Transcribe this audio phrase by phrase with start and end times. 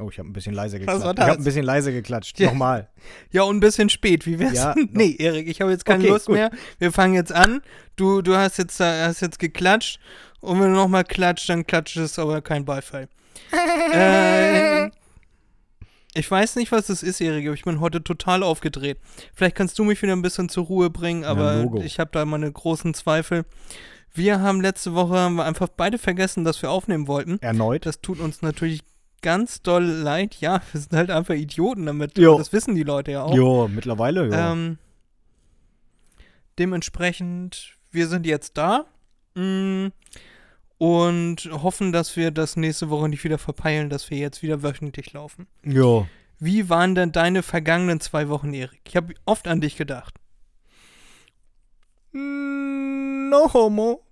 [0.00, 1.04] Oh, ich habe ein bisschen leise Was geklatscht.
[1.04, 1.38] war Ich habe das?
[1.38, 2.38] ein bisschen leise geklatscht.
[2.40, 2.48] Ja.
[2.48, 2.88] Nochmal.
[3.30, 4.26] Ja, und ein bisschen spät.
[4.26, 4.54] Wie wär's?
[4.54, 6.36] Ja, nee, Erik, ich habe jetzt keine Okay, Lust gut.
[6.36, 6.50] mehr.
[6.78, 7.60] Wir fangen jetzt an.
[7.96, 10.00] Du, du hast jetzt, äh, hast jetzt geklatscht.
[10.40, 13.08] Und wenn du nochmal klatscht, dann klatscht es aber kein Beifall.
[13.92, 14.86] äh,
[16.14, 18.98] ich weiß nicht, was es ist, Erik, aber ich bin heute total aufgedreht.
[19.34, 21.82] Vielleicht kannst du mich wieder ein bisschen zur Ruhe bringen, aber Logo.
[21.82, 23.44] ich habe da meine großen Zweifel.
[24.12, 27.38] Wir haben letzte Woche haben wir einfach beide vergessen, dass wir aufnehmen wollten.
[27.42, 27.86] Erneut.
[27.86, 28.80] Das tut uns natürlich
[29.22, 30.36] ganz doll leid.
[30.40, 32.18] Ja, wir sind halt einfach Idioten damit.
[32.18, 32.38] Jo.
[32.38, 33.34] Das wissen die Leute ja auch.
[33.34, 34.52] Jo, mittlerweile, ja.
[34.52, 34.78] Ähm,
[36.58, 38.84] dementsprechend, wir sind jetzt da
[39.34, 39.88] mm,
[40.78, 45.12] und hoffen, dass wir das nächste Woche nicht wieder verpeilen, dass wir jetzt wieder wöchentlich
[45.12, 45.46] laufen.
[45.64, 46.06] jo.
[46.42, 48.80] Wie waren denn deine vergangenen zwei Wochen, Erik?
[48.88, 50.14] Ich habe oft an dich gedacht.
[52.12, 54.02] No homo.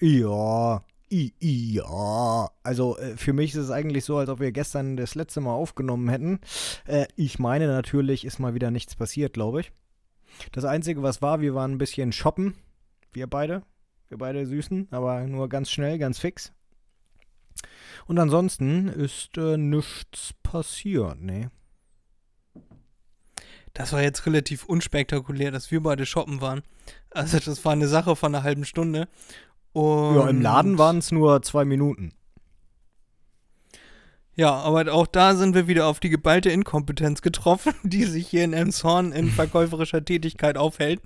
[0.00, 0.84] Ja.
[1.10, 2.50] I, ja.
[2.62, 5.52] Also äh, für mich ist es eigentlich so, als ob wir gestern das letzte Mal
[5.52, 6.40] aufgenommen hätten.
[6.86, 9.72] Äh, ich meine natürlich, ist mal wieder nichts passiert, glaube ich.
[10.52, 12.54] Das Einzige, was war, wir waren ein bisschen shoppen.
[13.12, 13.62] Wir beide.
[14.08, 16.52] Wir beide Süßen, aber nur ganz schnell, ganz fix.
[18.06, 21.50] Und ansonsten ist äh, nichts passiert, ne?
[23.74, 26.62] Das war jetzt relativ unspektakulär, dass wir beide shoppen waren.
[27.10, 29.08] Also das war eine Sache von einer halben Stunde.
[29.78, 32.12] Und Ja, im Laden waren es nur zwei Minuten.
[34.34, 38.42] Ja, aber auch da sind wir wieder auf die geballte Inkompetenz getroffen, die sich hier
[38.42, 41.00] in Elmshorn in verkäuferischer Tätigkeit aufhält.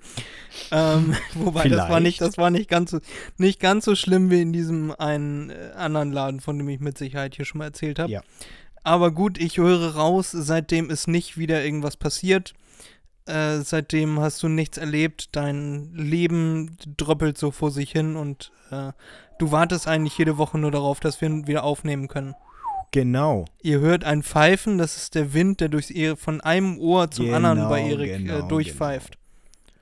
[0.71, 2.03] Ähm, wobei das war Vielleicht.
[2.03, 2.99] nicht, das war nicht ganz so,
[3.37, 6.97] nicht ganz so schlimm wie in diesem einen äh, anderen Laden, von dem ich mit
[6.97, 8.11] Sicherheit hier schon mal erzählt habe.
[8.11, 8.21] Ja.
[8.83, 12.53] Aber gut, ich höre raus, seitdem ist nicht wieder irgendwas passiert.
[13.25, 18.91] Äh, seitdem hast du nichts erlebt, dein Leben dröppelt so vor sich hin und äh,
[19.39, 22.35] du wartest eigentlich jede Woche nur darauf, dass wir wieder aufnehmen können.
[22.91, 23.45] Genau.
[23.61, 27.25] Ihr hört ein Pfeifen, das ist der Wind, der durchs Ehr von einem Ohr zum
[27.25, 29.17] Genau, anderen bei Erik genau, äh, durchpfeift.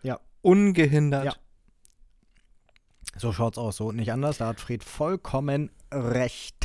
[0.04, 0.20] Ja.
[0.42, 1.26] Ungehindert.
[1.26, 1.34] Ja.
[3.18, 4.38] So schaut's aus, so nicht anders.
[4.38, 6.61] Da hat Fred vollkommen recht.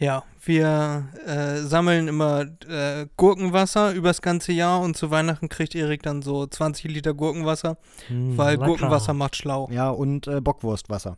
[0.00, 6.02] Ja, wir äh, sammeln immer äh, Gurkenwasser übers ganze Jahr und zu Weihnachten kriegt Erik
[6.04, 9.68] dann so 20 Liter Gurkenwasser, weil Gurkenwasser macht schlau.
[9.72, 11.16] Ja, und äh, Bockwurstwasser.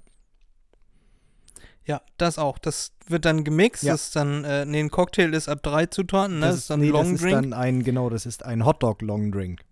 [1.85, 2.59] Ja, das auch.
[2.59, 3.83] Das wird dann gemixt.
[3.83, 3.93] Ja.
[3.93, 6.47] Das ist dann, äh, nee, ein Cocktail ist ab drei Zutaten, ne?
[6.47, 7.35] Das, ist dann nee, Long das ist Drink.
[7.35, 9.63] dann ein, genau, das ist ein Hotdog Long Drink.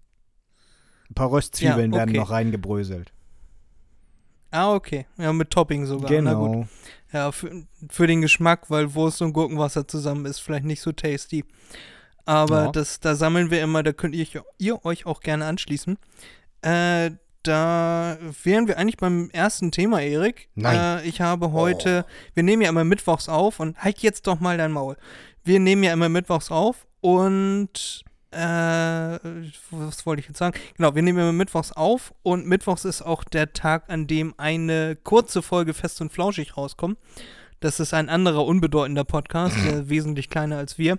[1.10, 2.18] Ein paar Röstzwiebeln Ja, werden okay.
[2.18, 3.12] noch reingebröselt.
[4.50, 5.06] ah, okay.
[5.16, 6.10] Ja, mit Topping sogar.
[6.20, 6.52] Na gut.
[6.52, 6.68] Genau.
[7.12, 11.44] Ja, für, für den Geschmack, weil Wurst und Gurkenwasser zusammen ist vielleicht nicht so tasty.
[12.26, 12.72] Aber Ja.
[12.72, 14.26] das, da sammeln wir immer, da könnt ihr,
[14.58, 15.96] ihr euch auch gerne anschließen.
[16.62, 20.50] Äh, da wären wir eigentlich beim ersten Thema, Erik.
[20.54, 20.98] Nein.
[21.04, 22.04] Äh, ich habe heute,
[22.34, 24.96] wir nehmen ja immer mittwochs auf und halt jetzt doch mal dein Maul.
[25.44, 29.18] Wir nehmen ja immer mittwochs auf und äh,
[29.70, 30.58] was wollte ich jetzt sagen?
[30.76, 34.96] Genau, wir nehmen immer mittwochs auf und mittwochs ist auch der Tag, an dem eine
[34.96, 36.98] kurze Folge fest und flauschig rauskommt.
[37.60, 40.98] Das ist ein anderer unbedeutender Podcast, der wesentlich kleiner als wir.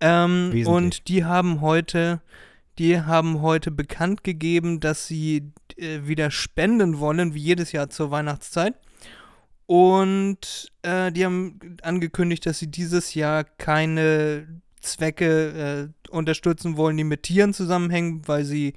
[0.00, 0.66] Ähm, Wesentlich.
[0.66, 2.20] und die haben heute,
[2.78, 8.10] die haben heute bekannt gegeben, dass sie äh, wieder spenden wollen, wie jedes Jahr zur
[8.10, 8.74] Weihnachtszeit.
[9.66, 17.04] Und äh, die haben angekündigt, dass sie dieses Jahr keine Zwecke äh, unterstützen wollen, die
[17.04, 18.74] mit Tieren zusammenhängen, weil sie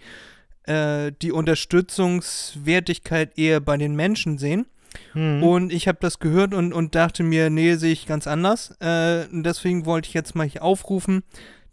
[0.64, 4.66] äh, die Unterstützungswertigkeit eher bei den Menschen sehen.
[5.14, 5.44] Hm.
[5.44, 8.72] Und ich habe das gehört und, und dachte mir, nee, sehe ich ganz anders.
[8.80, 11.24] Äh, deswegen wollte ich jetzt mal hier aufrufen,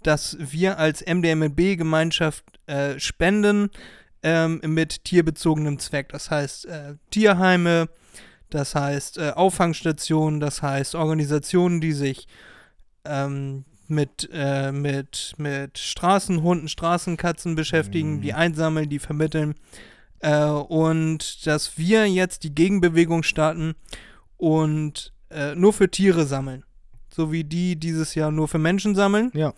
[0.03, 3.71] dass wir als MDMB-Gemeinschaft äh, spenden
[4.23, 6.11] ähm, mit tierbezogenem Zweck.
[6.11, 7.89] Das heißt äh, Tierheime,
[8.51, 12.27] das heißt äh, Auffangstationen, das heißt Organisationen, die sich
[13.05, 18.21] ähm, mit, äh, mit, mit Straßenhunden, Straßenkatzen beschäftigen, Mhm.
[18.23, 19.55] die einsammeln, die vermitteln.
[20.21, 23.75] Äh, und dass wir jetzt die Gegenbewegung starten
[24.37, 26.65] und äh, nur für Tiere sammeln.
[27.13, 29.53] So wie die dieses Jahr nur für Menschen sammeln, Ja.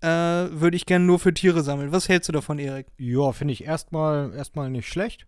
[0.00, 1.92] äh, würde ich gerne nur für Tiere sammeln.
[1.92, 2.86] Was hältst du davon, Erik?
[2.98, 5.26] Ja, finde ich erstmal erstmal nicht schlecht.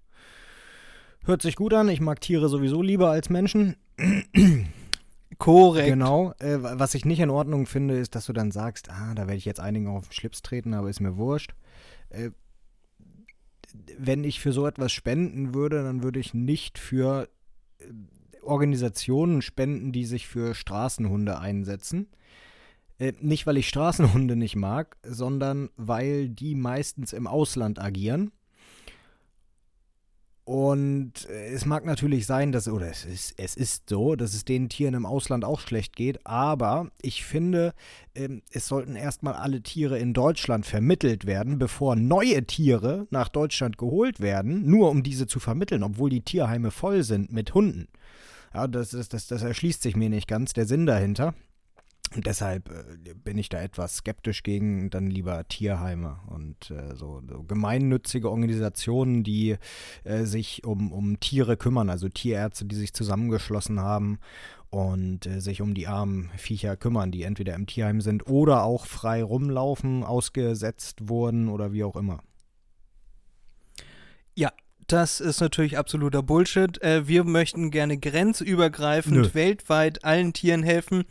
[1.24, 1.88] Hört sich gut an.
[1.90, 3.76] Ich mag Tiere sowieso lieber als Menschen.
[5.40, 5.88] Korrekt.
[5.88, 6.34] Genau.
[6.38, 9.36] Äh, was ich nicht in Ordnung finde, ist, dass du dann sagst, ah, da werde
[9.36, 11.54] ich jetzt einigen auf den Schlips treten, aber ist mir wurscht.
[12.10, 12.30] Äh,
[13.98, 17.28] wenn ich für so etwas spenden würde, dann würde ich nicht für
[17.78, 17.84] äh,
[18.42, 22.08] Organisationen spenden, die sich für Straßenhunde einsetzen.
[22.98, 28.30] Äh, nicht, weil ich Straßenhunde nicht mag, sondern weil die meistens im Ausland agieren.
[30.50, 34.68] Und es mag natürlich sein, dass, oder es ist, es ist so, dass es den
[34.68, 37.72] Tieren im Ausland auch schlecht geht, aber ich finde,
[38.16, 43.78] ähm, es sollten erstmal alle Tiere in Deutschland vermittelt werden, bevor neue Tiere nach Deutschland
[43.78, 47.86] geholt werden, nur um diese zu vermitteln, obwohl die Tierheime voll sind mit Hunden.
[48.52, 51.32] Ja, das, das, das, das erschließt sich mir nicht ganz, der Sinn dahinter.
[52.14, 57.22] Und deshalb äh, bin ich da etwas skeptisch gegen dann lieber Tierheime und äh, so,
[57.28, 59.56] so, gemeinnützige Organisationen, die
[60.02, 64.18] äh, sich um, um Tiere kümmern, also Tierärzte, die sich zusammengeschlossen haben
[64.70, 68.86] und äh, sich um die armen Viecher kümmern, die entweder im Tierheim sind oder auch
[68.86, 72.22] frei rumlaufen, ausgesetzt wurden oder wie auch immer.
[74.34, 74.52] Ja,
[74.88, 76.82] das ist natürlich absoluter Bullshit.
[76.82, 79.34] Äh, wir möchten gerne grenzübergreifend Nö.
[79.34, 81.04] weltweit allen Tieren helfen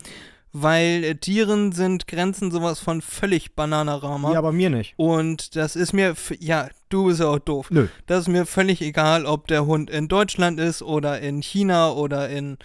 [0.52, 4.34] weil äh, Tieren sind Grenzen sowas von völlig Bananarama.
[4.34, 4.94] Ja, aber mir nicht.
[4.98, 7.70] Und das ist mir, ja, du bist ja auch doof.
[7.72, 7.88] Nö.
[8.08, 12.30] Das ist mir völlig egal, ob der Hund in Deutschland ist oder in China oder
[12.30, 12.58] in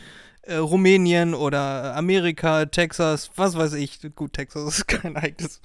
[0.42, 4.00] äh, Rumänien oder Amerika, Texas, was weiß ich.
[4.14, 5.60] Gut, Texas ist kein eigenes.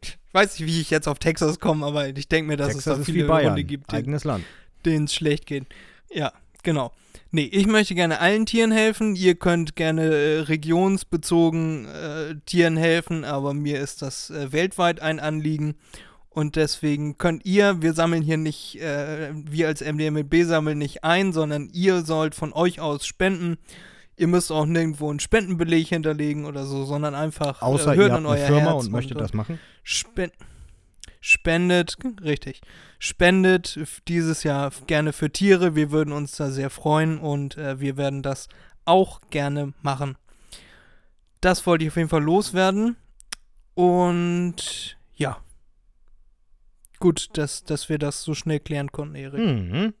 [0.00, 2.98] ich weiß nicht, wie ich jetzt auf Texas komme, aber ich denke mir, dass Texas
[2.98, 5.66] es da viele Hunde gibt, denen es schlecht geht.
[6.10, 6.32] Ja,
[6.62, 6.92] genau.
[7.34, 9.16] Nee, ich möchte gerne allen Tieren helfen.
[9.16, 15.18] Ihr könnt gerne äh, regionsbezogen äh, Tieren helfen, aber mir ist das äh, weltweit ein
[15.18, 15.74] Anliegen.
[16.28, 21.32] Und deswegen könnt ihr, wir sammeln hier nicht, äh, wir als MDMB sammeln nicht ein,
[21.32, 23.56] sondern ihr sollt von euch aus spenden.
[24.18, 28.04] Ihr müsst auch nirgendwo einen Spendenbeleg hinterlegen oder so, sondern einfach äh, Außer hört ihr
[28.04, 29.58] habt an euer eine Firma Herz und möchtet und, das machen.
[29.82, 30.36] Spenden
[31.22, 32.60] spendet, richtig,
[32.98, 35.74] spendet dieses Jahr gerne für Tiere.
[35.74, 38.48] Wir würden uns da sehr freuen und äh, wir werden das
[38.84, 40.18] auch gerne machen.
[41.40, 42.96] Das wollte ich auf jeden Fall loswerden.
[43.74, 45.38] Und ja.
[46.98, 49.40] Gut, dass, dass wir das so schnell klären konnten, Erik.
[49.40, 49.94] Mhm.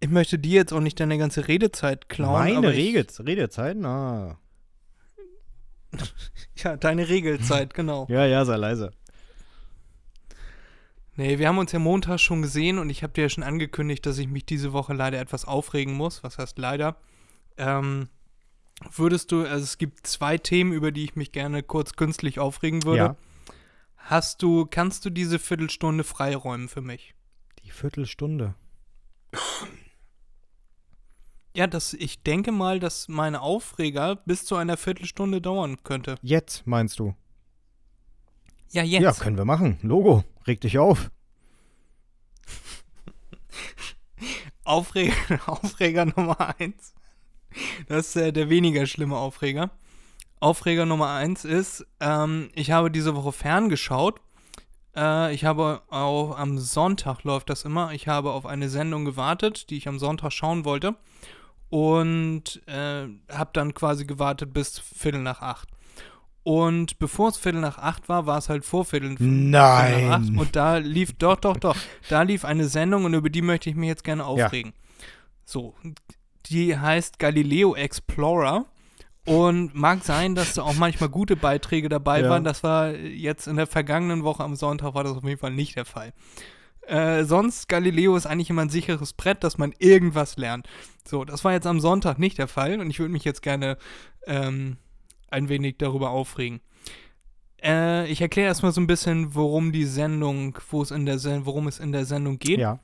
[0.00, 2.54] Ich möchte dir jetzt auch nicht deine ganze Redezeit klauen.
[2.54, 3.76] Meine Redezeit?
[3.78, 4.38] Na.
[6.56, 8.06] ja, deine Regelzeit, genau.
[8.08, 8.92] ja, ja, sei leise.
[11.16, 14.06] Nee, wir haben uns ja Montag schon gesehen und ich habe dir ja schon angekündigt,
[14.06, 16.22] dass ich mich diese Woche leider etwas aufregen muss.
[16.22, 16.96] Was heißt leider?
[17.58, 18.08] Ähm,
[18.94, 22.84] würdest du, also es gibt zwei Themen, über die ich mich gerne kurz künstlich aufregen
[22.84, 22.96] würde.
[22.96, 23.16] Ja.
[23.96, 27.14] Hast du, kannst du diese Viertelstunde freiräumen für mich?
[27.64, 28.54] Die Viertelstunde.
[31.54, 36.16] Ja, das, ich denke mal, dass meine Aufreger bis zu einer Viertelstunde dauern könnte.
[36.22, 37.14] Jetzt, meinst du?
[38.70, 39.02] Ja, jetzt.
[39.02, 39.78] Ja, können wir machen.
[39.82, 41.10] Logo, reg dich auf.
[44.64, 45.14] Aufreger,
[45.46, 46.94] Aufreger Nummer eins.
[47.88, 49.72] Das ist äh, der weniger schlimme Aufreger.
[50.38, 54.20] Aufreger Nummer eins ist, ähm, ich habe diese Woche ferngeschaut.
[54.94, 57.92] Äh, ich habe auch am Sonntag läuft das immer.
[57.92, 60.94] Ich habe auf eine Sendung gewartet, die ich am Sonntag schauen wollte
[61.70, 65.68] und äh, habe dann quasi gewartet bis Viertel nach acht.
[66.42, 69.86] Und bevor es Viertel nach acht war, war es halt vor Viertel, Nein.
[69.86, 70.36] Viertel nach acht.
[70.36, 71.76] Und da lief, doch, doch, doch,
[72.08, 74.72] da lief eine Sendung und über die möchte ich mich jetzt gerne aufregen.
[74.74, 75.06] Ja.
[75.44, 75.74] So,
[76.46, 78.66] die heißt Galileo Explorer.
[79.26, 82.30] Und mag sein, dass da auch manchmal gute Beiträge dabei ja.
[82.30, 82.42] waren.
[82.42, 85.76] Das war jetzt in der vergangenen Woche am Sonntag war das auf jeden Fall nicht
[85.76, 86.14] der Fall.
[86.90, 90.68] Äh, sonst, Galileo ist eigentlich immer ein sicheres Brett, dass man irgendwas lernt.
[91.06, 93.78] So, das war jetzt am Sonntag nicht der Fall und ich würde mich jetzt gerne
[94.26, 94.76] ähm,
[95.30, 96.60] ein wenig darüber aufregen.
[97.62, 101.46] Äh, ich erkläre erstmal so ein bisschen, worum die Sendung, wo es in der Sen
[101.46, 102.58] worum es in der Sendung geht.
[102.58, 102.80] Ja.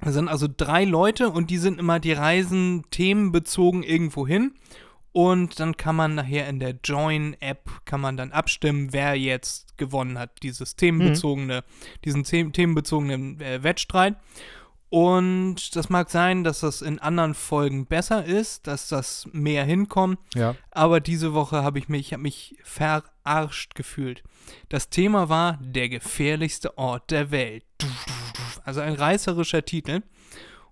[0.00, 4.52] Es sind also drei Leute und die sind immer, die reisen themenbezogen irgendwo hin
[5.18, 10.16] und dann kann man nachher in der Join-App kann man dann abstimmen, wer jetzt gewonnen
[10.16, 12.00] hat, dieses themenbezogene, mhm.
[12.04, 14.14] diesen themenbezogenen äh, Wettstreit.
[14.90, 20.20] Und das mag sein, dass das in anderen Folgen besser ist, dass das mehr hinkommt.
[20.36, 20.54] Ja.
[20.70, 24.22] Aber diese Woche habe ich mich, ich habe mich verarscht gefühlt.
[24.68, 27.64] Das Thema war der gefährlichste Ort der Welt.
[28.64, 30.02] Also ein reißerischer Titel.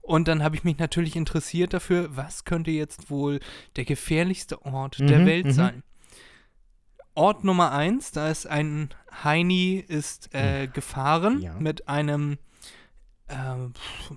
[0.06, 3.40] Und dann habe ich mich natürlich interessiert dafür, was könnte jetzt wohl
[3.74, 5.52] der gefährlichste Ort mhm, der Welt mhm.
[5.52, 5.82] sein.
[7.16, 8.90] Ort Nummer eins, da ist ein
[9.24, 10.72] Heini ist äh, hm.
[10.74, 11.54] gefahren ja.
[11.58, 12.38] mit einem
[13.26, 13.34] äh,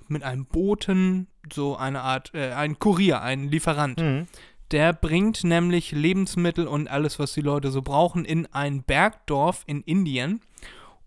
[0.07, 3.99] mit einem Boten, so eine Art, äh, ein Kurier, ein Lieferant.
[3.99, 4.27] Mhm.
[4.69, 9.81] Der bringt nämlich Lebensmittel und alles, was die Leute so brauchen, in ein Bergdorf in
[9.81, 10.41] Indien.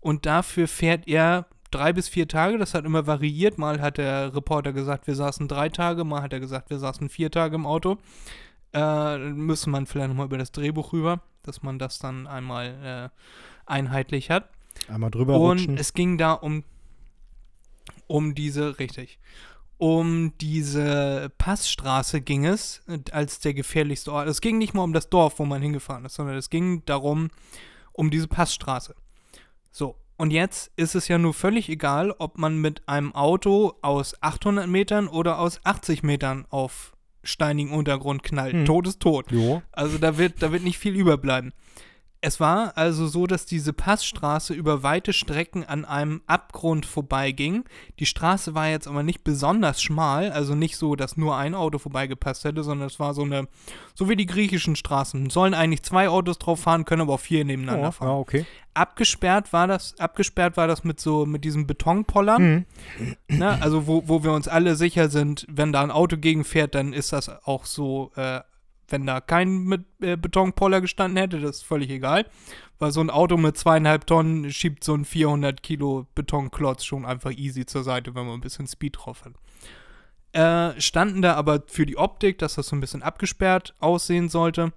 [0.01, 3.57] Und dafür fährt er drei bis vier Tage, das hat immer variiert.
[3.57, 7.09] Mal hat der Reporter gesagt, wir saßen drei Tage, mal hat er gesagt, wir saßen
[7.09, 7.97] vier Tage im Auto.
[8.73, 13.71] Äh, müsste man vielleicht nochmal über das Drehbuch rüber, dass man das dann einmal äh,
[13.71, 14.49] einheitlich hat.
[14.87, 15.77] Einmal drüber Und rutschen.
[15.77, 16.63] es ging da um,
[18.07, 19.19] um diese, richtig,
[19.77, 24.27] um diese Passstraße ging es äh, als der gefährlichste Ort.
[24.27, 27.29] Es ging nicht mal um das Dorf, wo man hingefahren ist, sondern es ging darum,
[27.91, 28.95] um diese Passstraße.
[29.71, 34.15] So, und jetzt ist es ja nur völlig egal, ob man mit einem Auto aus
[34.21, 36.93] 800 Metern oder aus 80 Metern auf
[37.23, 38.53] steinigen Untergrund knallt.
[38.53, 38.65] Hm.
[38.65, 39.31] Tod ist tot.
[39.31, 39.61] Jo.
[39.71, 41.53] Also da wird, da wird nicht viel überbleiben.
[42.25, 47.65] Es war also so, dass diese Passstraße über weite Strecken an einem Abgrund vorbeiging.
[47.99, 51.79] Die Straße war jetzt aber nicht besonders schmal, also nicht so, dass nur ein Auto
[51.79, 53.49] vorbeigepasst hätte, sondern es war so eine,
[53.93, 55.29] so wie die griechischen Straßen.
[55.31, 58.07] Sollen eigentlich zwei Autos drauf fahren, können aber auch vier nebeneinander Ja, fahren.
[58.07, 58.45] ja, okay.
[58.73, 62.65] Abgesperrt war das, abgesperrt war das mit so, mit diesem Betonpollern.
[62.99, 63.15] Mhm.
[63.27, 63.61] Ne?
[63.61, 67.13] Also wo, wo wir uns alle sicher sind, wenn da ein Auto gegenfährt, dann ist
[67.13, 68.41] das auch so, äh,
[68.87, 72.25] wenn da kein mit, äh, Betonpoller gestanden hätte, das ist völlig egal.
[72.79, 77.31] Weil so ein Auto mit zweieinhalb Tonnen schiebt so ein 400 Kilo Betonklotz schon einfach
[77.31, 79.33] easy zur Seite, wenn man ein bisschen Speed drauf hat.
[80.33, 84.73] Äh, standen da aber für die Optik, dass das so ein bisschen abgesperrt aussehen sollte.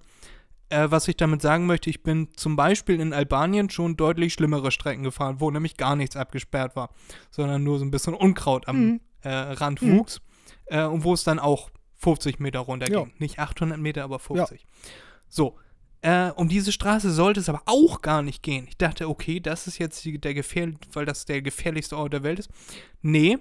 [0.69, 4.71] Äh, was ich damit sagen möchte, ich bin zum Beispiel in Albanien schon deutlich schlimmere
[4.71, 6.89] Strecken gefahren, wo nämlich gar nichts abgesperrt war,
[7.31, 9.01] sondern nur so ein bisschen Unkraut am Mhm.
[9.21, 9.97] äh, Rand Mhm.
[9.99, 10.21] wuchs
[10.65, 13.03] äh, und wo es dann auch 50 Meter runter Ja.
[13.03, 13.13] ging.
[13.17, 14.65] Nicht 800 Meter, aber 50.
[15.29, 15.57] So,
[16.01, 18.65] äh, um diese Straße sollte es aber auch gar nicht gehen.
[18.67, 22.23] Ich dachte, okay, das ist jetzt die, der gefähr weil das der gefährlichste Ort der
[22.23, 22.49] Welt ist.
[23.01, 23.37] Nee,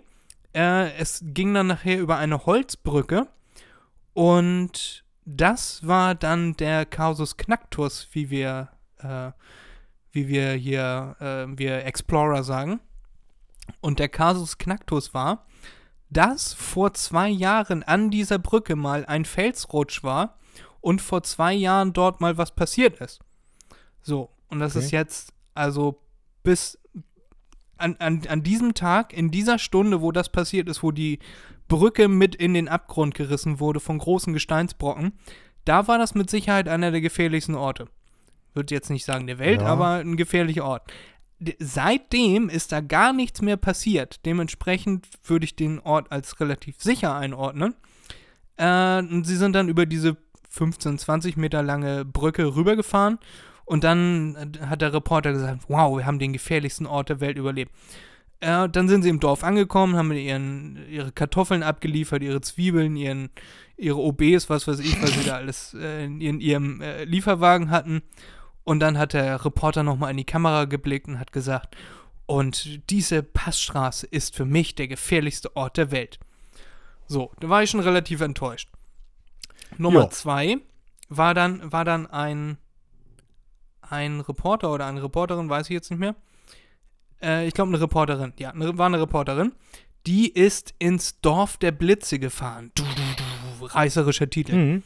[0.54, 3.26] äh, es ging dann nachher über eine Holzbrücke
[4.14, 8.68] und das war dann der Causus Knacktus, wie wir,
[8.98, 9.32] äh,
[10.12, 12.80] wie wir hier, äh, wir Explorer sagen.
[13.80, 15.44] Und der Casus Knacktus war,
[16.08, 20.38] dass vor zwei Jahren an dieser Brücke mal ein Felsrutsch war
[20.80, 23.20] und vor zwei Jahren dort mal was passiert ist.
[24.02, 24.84] So, und das Okay.
[24.84, 26.00] ist jetzt, also
[26.44, 26.78] bis
[27.76, 31.18] an, an, an diesem Tag, in dieser Stunde, wo das passiert ist, wo die
[31.68, 35.12] Brücke mit in den Abgrund gerissen wurde von großen Gesteinsbrocken,
[35.64, 37.86] da war das mit Sicherheit einer der gefährlichsten Orte.
[38.54, 39.66] Würde jetzt nicht sagen der Welt, Ja.
[39.66, 40.82] aber ein gefährlicher Ort.
[41.58, 44.24] Seitdem ist da gar nichts mehr passiert.
[44.24, 47.74] Dementsprechend würde ich den Ort als relativ sicher einordnen.
[48.56, 50.16] Äh, und sie sind dann über diese
[50.48, 53.18] 15, 20 Meter lange Brücke rübergefahren
[53.66, 57.72] und dann hat der Reporter gesagt, wow, wir haben den gefährlichsten Ort der Welt überlebt.
[58.40, 63.30] Äh, dann sind sie im Dorf angekommen, haben ihren, ihre Kartoffeln abgeliefert, ihre Zwiebeln, ihren,
[63.76, 67.70] ihre OBs, was weiß ich, was sie da alles äh, in, in ihrem äh, Lieferwagen
[67.70, 68.02] hatten.
[68.64, 71.76] Und dann hat der Reporter nochmal in die Kamera geblickt und hat gesagt,
[72.26, 76.18] und diese Passstraße ist für mich der gefährlichste Ort der Welt.
[77.06, 78.68] So, da war ich schon relativ enttäuscht.
[79.78, 80.10] Nummer Ja.
[80.10, 80.58] zwei
[81.08, 82.58] war dann, war dann ein,
[83.80, 86.16] ein Reporter oder eine Reporterin, weiß ich jetzt nicht mehr.
[87.22, 88.32] Äh, ich glaube, eine Reporterin.
[88.38, 89.52] Ja, eine, war eine Reporterin.
[90.06, 92.70] Die ist ins Dorf der Blitze gefahren.
[92.74, 93.02] Du, du,
[93.60, 94.54] du, reißerischer Titel.
[94.54, 94.82] Mhm.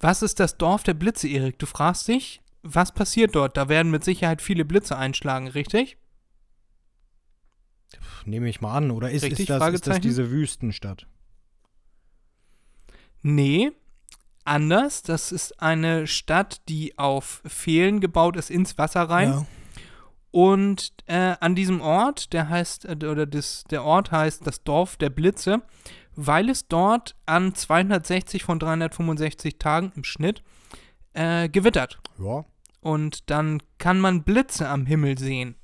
[0.00, 1.58] Was ist das Dorf der Blitze, Erik?
[1.58, 3.56] Du fragst dich, was passiert dort?
[3.56, 5.96] Da werden mit Sicherheit viele Blitze einschlagen, richtig?
[8.26, 8.90] Nehme ich mal an.
[8.90, 11.06] Oder ist, Richtig, ist, das, ist das diese Wüstenstadt?
[13.22, 13.72] Nee,
[14.44, 15.02] anders.
[15.02, 19.28] Das ist eine Stadt, die auf Pfählen gebaut ist, ins Wasser rein.
[19.30, 19.46] Ja.
[20.34, 24.96] Und äh, an diesem Ort, der heißt, äh, oder das, der Ort heißt das Dorf
[24.96, 25.62] der Blitze,
[26.16, 30.42] weil es dort an 260 von 365 Tagen im Schnitt
[31.12, 32.00] äh, gewittert.
[32.18, 32.44] ja.
[32.80, 35.54] Und dann kann man Blitze am Himmel sehen.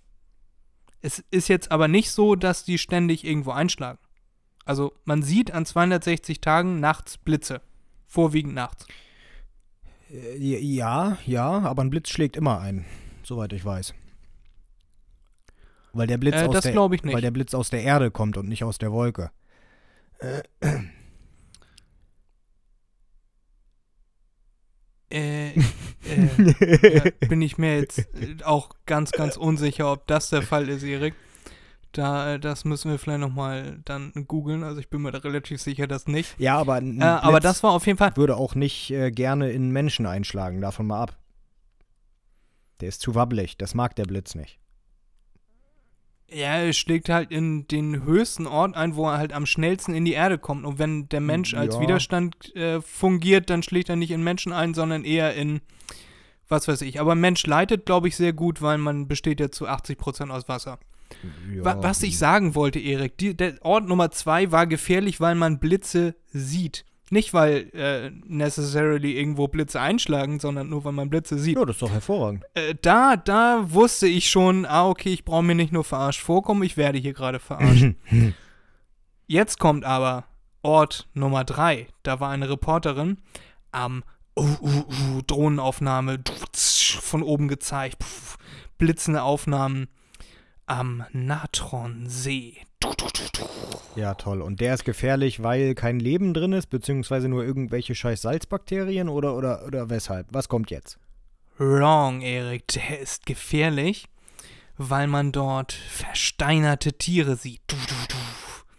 [1.02, 3.98] Es ist jetzt aber nicht so, dass die ständig irgendwo einschlagen.
[4.64, 7.60] Also man sieht an 260 Tagen nachts Blitze.
[8.06, 8.86] Vorwiegend nachts.
[10.12, 12.84] Äh, Ja, ja, aber ein Blitz schlägt immer ein,
[13.24, 13.94] soweit ich weiß.
[15.92, 18.64] Weil der Blitz Äh, aus der weil der Blitz aus der Erde kommt und nicht
[18.64, 19.30] aus der Wolke.
[20.18, 20.42] Äh,
[25.12, 30.68] äh, ja, bin ich mir jetzt äh, auch ganz, ganz unsicher, ob das der Fall
[30.68, 31.14] ist, Erik.
[31.92, 34.62] Da, äh, das müssen wir vielleicht nochmal dann googeln.
[34.62, 36.38] Also ich bin mir da relativ sicher, dass nicht.
[36.38, 38.16] Ja, aber Äh, aber das war auf jeden Fall.
[38.16, 41.16] würde auch nicht äh, gerne in Menschen einschlagen, davon mal ab.
[42.80, 44.59] Der ist zu wabbelig, das mag der Blitz nicht.
[46.32, 50.04] Ja, er schlägt halt in den höchsten Ort ein, wo er halt am schnellsten in
[50.04, 50.64] die Erde kommt.
[50.64, 51.80] Und wenn der Mensch als Ja.
[51.80, 55.60] Widerstand äh, fungiert, dann schlägt er nicht in Menschen ein, sondern eher in,
[56.48, 57.00] was weiß ich.
[57.00, 60.78] Aber Mensch leitet, glaube ich, sehr gut, weil man besteht ja zu 80% aus Wasser.
[61.52, 65.34] Ja, Wa was ich sagen wollte, Erik, die, der Ort Nummer zwei war gefährlich, weil
[65.34, 66.84] man Blitze sieht.
[67.12, 71.56] Nicht, weil äh, necessarily irgendwo Blitze einschlagen, sondern nur, weil man Blitze sieht.
[71.56, 72.44] Ja, das ist doch hervorragend.
[72.54, 76.62] Äh, da, da wusste ich schon, ah, okay, ich brauche mir nicht nur verarscht vorkommen,
[76.62, 77.94] ich werde hier gerade verarscht.
[79.26, 80.24] Jetzt kommt aber
[80.62, 81.88] Ort Nummer drei.
[82.04, 83.18] Da war eine Reporterin
[83.72, 84.04] am
[84.38, 84.84] uh, uh,
[85.16, 86.20] uh, Drohnenaufnahme
[87.00, 88.36] von oben gezeigt, pf,
[88.78, 89.88] blitzende Aufnahmen
[90.70, 92.58] am Natronsee.
[93.96, 94.40] Ja, toll.
[94.40, 99.36] Und der ist gefährlich, weil kein Leben drin ist, beziehungsweise nur irgendwelche scheiß Salzbakterien oder,
[99.36, 100.28] oder, oder weshalb?
[100.30, 100.98] Was kommt jetzt?
[101.58, 102.68] Wrong, Erik.
[102.68, 104.06] Der ist gefährlich,
[104.78, 107.60] weil man dort versteinerte Tiere sieht.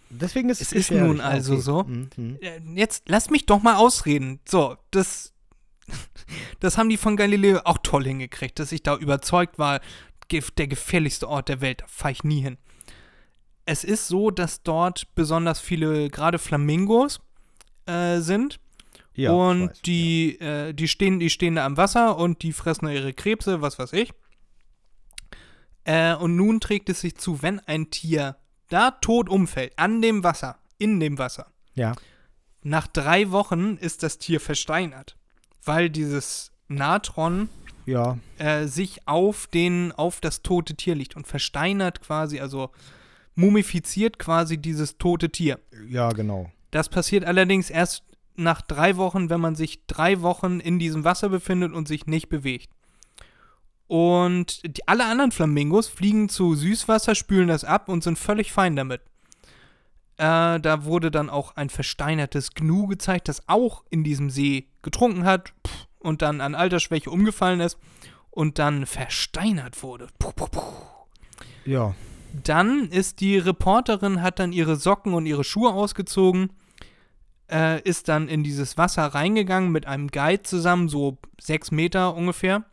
[0.09, 1.61] Deswegen ist es es ist nun also okay.
[1.61, 1.83] so.
[1.83, 2.39] Mhm.
[2.75, 4.39] Jetzt lass mich doch mal ausreden.
[4.47, 5.33] So, das,
[6.61, 9.81] das haben die von Galileo auch toll hingekriegt, dass ich da überzeugt war,
[10.39, 11.81] der gefährlichste Ort der Welt.
[11.81, 12.57] Da fahre ich nie hin.
[13.65, 17.19] Es ist so, dass dort besonders viele, gerade Flamingos
[17.85, 18.59] äh, sind.
[19.13, 20.67] Ja, und weiß, die, ja.
[20.67, 23.77] äh, die, stehen, die stehen da am Wasser und die fressen da ihre Krebse, was
[23.77, 24.13] weiß ich.
[25.83, 28.37] Äh, und nun trägt es sich zu, wenn ein Tier
[28.69, 31.51] da tot umfällt, an dem Wasser, in dem Wasser.
[31.73, 31.93] Ja.
[32.63, 35.17] Nach drei Wochen ist das Tier versteinert,
[35.63, 37.49] weil dieses Natron
[37.85, 38.17] ja.
[38.37, 42.71] äh, sich auf, den, auf das tote Tier liegt und versteinert quasi, also
[43.35, 45.59] mumifiziert quasi dieses tote Tier.
[45.87, 46.51] Ja, genau.
[46.71, 48.03] Das passiert allerdings erst
[48.35, 52.29] nach drei Wochen, wenn man sich drei Wochen in diesem Wasser befindet und sich nicht
[52.29, 52.69] bewegt.
[53.87, 58.77] Und die, alle anderen Flamingos fliegen zu Süßwasser, spülen das ab und sind völlig fein
[58.77, 59.01] damit.
[60.15, 65.25] Äh, da wurde dann auch ein versteinertes Gnu gezeigt, das auch in diesem See getrunken
[65.25, 65.53] hat
[66.01, 67.77] und dann an Altersschwäche umgefallen ist
[68.29, 70.07] und dann versteinert wurde.
[70.19, 70.61] Puh, puh, puh.
[71.65, 71.95] Ja.
[72.43, 76.53] Dann ist die Reporterin, hat dann ihre Socken und ihre Schuhe ausgezogen,
[77.51, 82.63] äh, ist dann in dieses Wasser reingegangen mit einem Guide zusammen, so sechs Meter ungefähr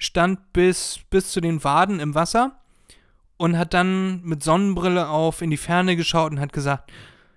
[0.00, 2.58] stand bis, bis zu den Waden im Wasser
[3.36, 6.90] und hat dann mit Sonnenbrille auf in die Ferne geschaut und hat gesagt,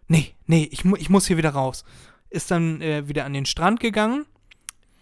[0.08, 1.84] nee, nee, ich, mu ich muss hier wieder raus.
[2.30, 4.26] Ist dann äh, wieder an den Strand gegangen,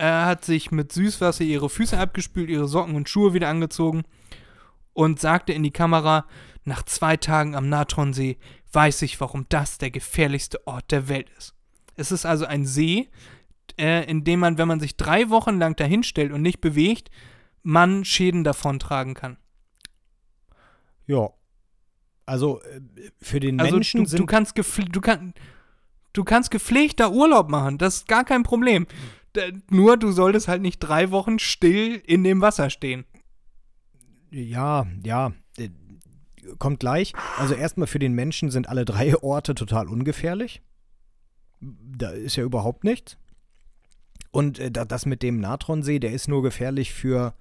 [0.01, 4.01] Er hat sich mit Süßwasser ihre Füße abgespült, ihre Socken und Schuhe wieder angezogen
[4.93, 6.25] und sagte in die Kamera,
[6.63, 8.39] nach zwei Tagen am Natronsee
[8.73, 11.53] weiß ich, warum das der gefährlichste Ort der Welt ist.
[11.97, 13.09] Es ist also ein See,
[13.79, 17.11] äh, in dem man, wenn man sich drei Wochen lang dahinstellt und nicht bewegt,
[17.61, 19.37] man Schäden davontragen kann.
[21.05, 21.29] Ja.
[22.25, 22.81] Also äh,
[23.21, 25.35] für den also Menschen du, sind du kannst du kann,
[26.13, 28.87] du kannst gepflegter Urlaub machen, das ist gar kein Problem.
[29.69, 33.05] Nur du solltest halt nicht drei Wochen still in dem Wasser stehen.
[34.29, 35.69] Ja, ja, äh,
[36.57, 37.13] kommt gleich.
[37.37, 40.61] Also erstmal für den Menschen sind alle drei Orte total ungefährlich.
[41.59, 43.17] Da ist ja überhaupt nichts.
[44.31, 47.33] Und äh, das mit dem Natronsee, der ist nur gefährlich für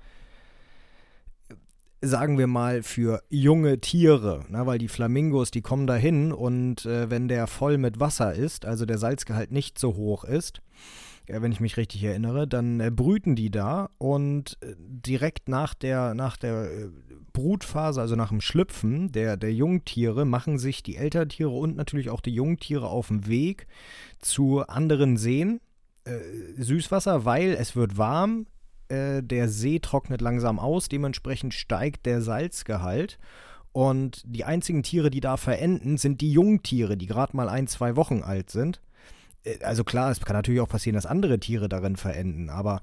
[2.03, 7.11] sagen wir mal, für junge Tiere, ne, weil die Flamingos, die kommen dahin und äh,
[7.11, 10.63] wenn der voll mit Wasser ist, also der Salzgehalt nicht so hoch ist,
[11.27, 15.75] äh, wenn ich mich richtig erinnere, dann äh, brüten die da und äh, direkt nach
[15.75, 16.69] der, nach der
[17.33, 22.21] Brutphase, also nach dem Schlüpfen der, der Jungtiere, machen sich die Elterntiere und natürlich auch
[22.21, 23.67] die Jungtiere auf den Weg
[24.19, 25.61] zu anderen Seen,
[26.57, 28.47] Süßwasser, weil es wird warm,
[28.91, 33.19] äh, der See trocknet langsam aus, dementsprechend steigt der Salzgehalt.
[33.73, 37.95] Und die einzigen Tiere, die da verenden, sind die Jungtiere, die gerade mal ein, zwei
[37.95, 38.81] Wochen alt sind.
[39.45, 42.83] Äh, also klar, es kann natürlich auch passieren, dass andere Tiere darin verenden, aber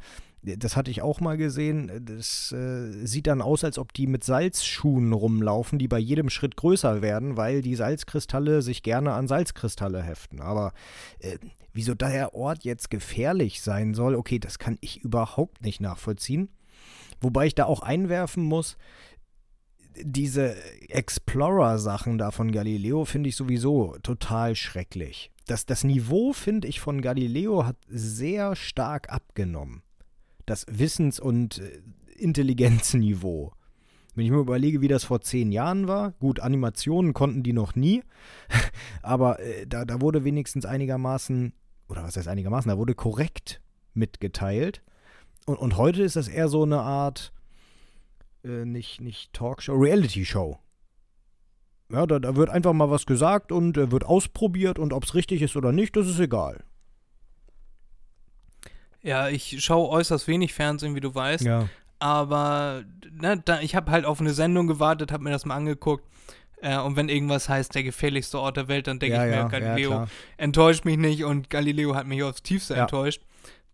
[0.58, 1.92] das hatte ich auch mal gesehen.
[2.06, 6.56] Das äh, sieht dann aus, als ob die mit Salzschuhen rumlaufen, die bei jedem Schritt
[6.56, 10.42] größer werden, weil die Salzkristalle sich gerne an Salzkristalle heften.
[10.42, 10.74] Aber
[11.20, 11.38] äh,
[11.78, 16.50] Wieso der Ort jetzt gefährlich sein soll, okay, das kann ich überhaupt nicht nachvollziehen.
[17.22, 18.78] Wobei ich da auch einwerfen muss,
[20.02, 20.56] diese
[20.90, 25.32] Explorer-Sachen da von Galileo finde ich sowieso total schrecklich.
[25.46, 29.84] Das, das Niveau, finde ich, von Galileo hat sehr stark abgenommen.
[30.48, 31.82] Das Wissens- und äh,
[32.16, 33.54] Intelligenzniveau.
[34.16, 37.76] Wenn ich mir überlege, wie das vor zehn Jahren war, gut, Animationen konnten die noch
[37.76, 38.02] nie,
[39.04, 41.54] aber äh, da, da wurde wenigstens einigermaßen
[41.90, 43.62] oder was heißt einigermaßen, da wurde korrekt
[43.94, 44.82] mitgeteilt.
[45.46, 47.34] Und, und heute ist das eher so eine Art,
[48.44, 50.58] äh, nicht, nicht Talkshow, Reality-Show.
[51.90, 55.16] Ja, da, da, wird einfach mal was gesagt und äh, wird ausprobiert und ob es
[55.16, 56.66] richtig ist oder nicht, das ist egal.
[59.08, 61.46] Ja, ich schaue äußerst wenig Fernsehen, wie du weißt.
[61.46, 61.70] Ja.
[61.98, 66.04] Aber ne, da, ich habe halt auf eine Sendung gewartet, habe mir das mal angeguckt.
[66.62, 69.38] Äh, und wenn irgendwas heißt, der gefährlichste Ort der Welt, dann denke Ja, ich mir,
[69.38, 73.22] ja, Galileo ja, enttäuscht mich nicht und Galileo hat mich aufs Tiefste enttäuscht.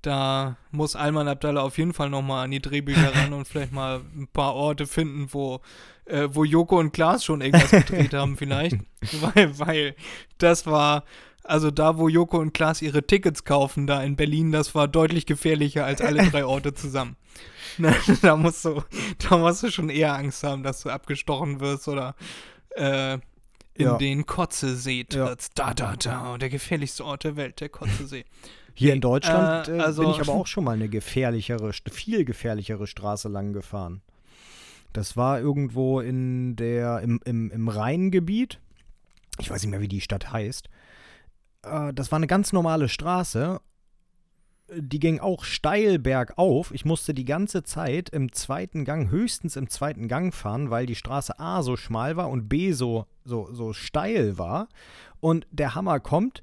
[0.04, 4.02] Da muss Alman Abdallah auf jeden Fall nochmal an die Drehbücher ran und vielleicht mal
[4.16, 5.62] ein paar Orte finden, wo,
[6.06, 8.78] äh, wo Joko und Klaas schon irgendwas gedreht haben, vielleicht.
[9.22, 9.96] Weil, weil
[10.38, 11.04] das war,
[11.44, 15.26] also da, wo Joko und Klaas ihre Tickets kaufen, da in Berlin, das war deutlich
[15.26, 17.16] gefährlicher als alle drei Orte zusammen.
[17.78, 18.84] Ne, da, musst du,
[19.30, 22.16] da musst du schon eher Angst haben, dass du abgestochen wirst oder
[22.76, 23.14] äh,
[23.76, 23.98] in Ja.
[23.98, 25.26] den Kotzesee Ja.
[25.28, 25.54] trittst.
[25.56, 26.38] Da, da, da.
[26.38, 28.26] Der gefährlichste Ort der Welt, der Kotzesee.
[28.76, 32.26] Hier in Deutschland Äh, äh, also- bin ich aber auch schon mal eine gefährlichere, viel
[32.26, 34.02] gefährlichere Straße lang gefahren.
[34.94, 38.60] Das war irgendwo in der, im, im, im Rheingebiet.
[39.40, 40.70] Ich weiß nicht mehr, wie die Stadt heißt.
[41.64, 43.60] Äh, das war eine ganz normale Straße.
[44.76, 46.74] Die ging auch steil bergauf.
[46.74, 50.96] Ich musste die ganze Zeit im zweiten Gang, höchstens im zweiten Gang fahren, weil die
[50.96, 54.70] Straße A so schmal war und B so, so, so steil war.
[55.20, 56.42] Und der Hammer kommt,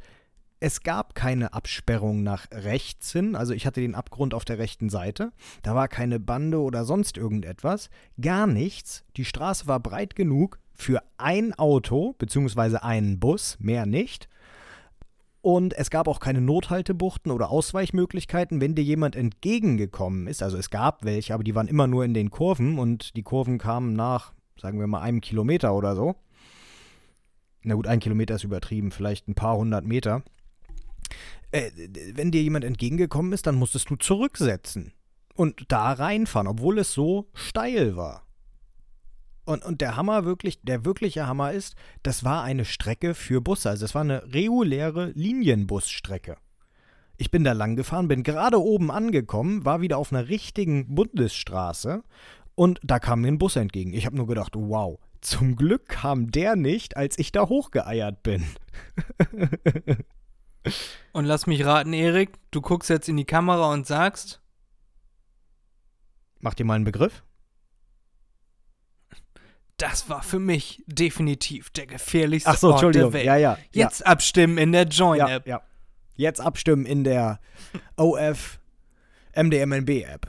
[0.61, 4.90] es gab keine Absperrung nach rechts hin, also ich hatte den Abgrund auf der rechten
[4.90, 5.33] Seite.
[5.62, 7.88] Da war keine Bande oder sonst irgendetwas.
[8.20, 9.04] Gar nichts.
[9.16, 12.76] Die Straße war breit genug für ein Auto bzw.
[12.76, 14.28] einen Bus, mehr nicht.
[15.42, 20.42] Und es gab auch keine Nothaltebuchten oder Ausweichmöglichkeiten, wenn dir jemand entgegengekommen ist.
[20.42, 23.57] Also es gab welche, aber die waren immer nur in den Kurven und die Kurven
[23.57, 26.14] kamen nach, sagen wir mal, einem Kilometer oder so.
[27.62, 30.22] Na gut, ein Kilometer ist übertrieben, vielleicht ein paar hundert Meter.
[31.53, 31.70] Äh,
[32.14, 34.92] wenn dir jemand entgegengekommen ist, dann musstest du zurücksetzen
[35.35, 38.26] und da reinfahren, obwohl es so steil war.
[39.44, 43.70] Und, und der Hammer wirklich, der wirkliche Hammer ist, das war eine Strecke für Busse.
[43.70, 46.37] Also es war eine reguläre Linienbusstrecke.
[47.16, 52.03] Ich bin da lang gefahren, bin gerade oben angekommen, war wieder auf einer richtigen Bundesstraße
[52.55, 53.92] und da kam mir ein Bus entgegen.
[53.92, 58.46] Ich habe nur gedacht, wow, zum Glück kam der nicht, als ich da hochgeeiert bin.
[61.12, 64.40] Und lass mich raten, Erik, du guckst jetzt in die Kamera und sagst,
[66.40, 67.22] Macht ihr mal einen Begriff?
[69.83, 73.25] Das war für mich definitiv der gefährlichste Ach so, Ort der Welt.
[73.25, 73.59] Ja, ja.
[73.73, 75.47] Jetzt abstimmen in der ja, Join-App.
[75.47, 75.62] ja.
[76.16, 77.40] Jetzt abstimmen in der
[77.97, 78.61] OF
[79.35, 80.27] MDMNB-App.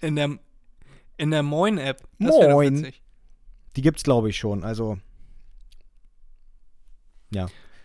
[0.00, 0.38] In der,
[1.16, 2.02] in der Moin-App.
[2.18, 2.92] Moin.
[3.76, 4.64] Die gibt's, glaube ich, schon.
[4.64, 4.98] Also,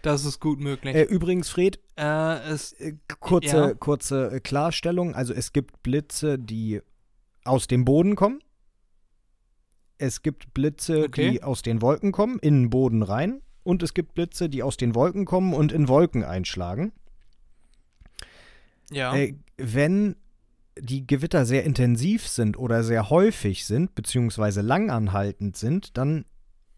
[0.02, 0.96] Das ist gut möglich.
[0.96, 3.74] äh, übrigens, Fred, Äh, es, äh, kurze, Ja.
[3.76, 5.16] kurze äh, Klarstellung.
[5.16, 6.82] Also, es gibt Blitze, die
[7.46, 8.42] aus dem Boden kommen.
[10.04, 11.32] Es gibt Blitze, Okay.
[11.32, 13.42] die aus den Wolken kommen, in den Boden rein.
[13.64, 16.92] Und es gibt Blitze, die aus den Wolken kommen und in Wolken einschlagen.
[18.92, 19.16] ja.
[19.16, 20.16] Äh, wenn
[20.78, 26.26] die Gewitter sehr intensiv sind oder sehr häufig sind, beziehungsweise langanhaltend sind, dann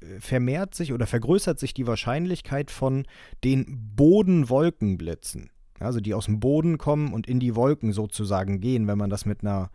[0.02, 3.06] äh, vermehrt sich oder vergrößert sich die Wahrscheinlichkeit von
[3.44, 5.50] den Bodenwolkenblitzen.
[5.80, 9.26] Also die aus dem Boden kommen und in die Wolken sozusagen gehen, wenn man das
[9.26, 9.72] mit einer,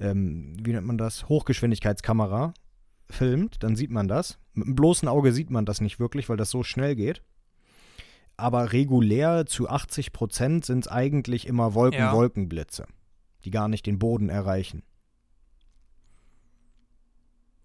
[0.00, 2.54] ähm, wie nennt man das, Hochgeschwindigkeitskamera
[3.10, 4.38] filmt, dann sieht man das.
[4.54, 7.22] Mit dem bloßen Auge sieht man das nicht wirklich, weil das so schnell geht.
[8.36, 11.74] Aber regulär zu 80 Prozent sind es eigentlich immer Ja.
[11.74, 12.86] Wolken-Wolkenblitze,
[13.44, 14.82] die gar nicht den Boden erreichen.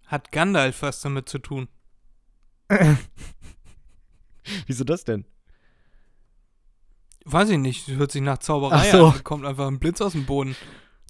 [0.05, 1.67] Hat Gandalf was damit zu tun?
[4.67, 5.25] Wieso das denn?
[7.25, 9.07] Weiß ich nicht, hört sich nach Zauberei so.
[9.07, 9.23] an.
[9.23, 10.55] Kommt einfach ein Blitz aus dem Boden.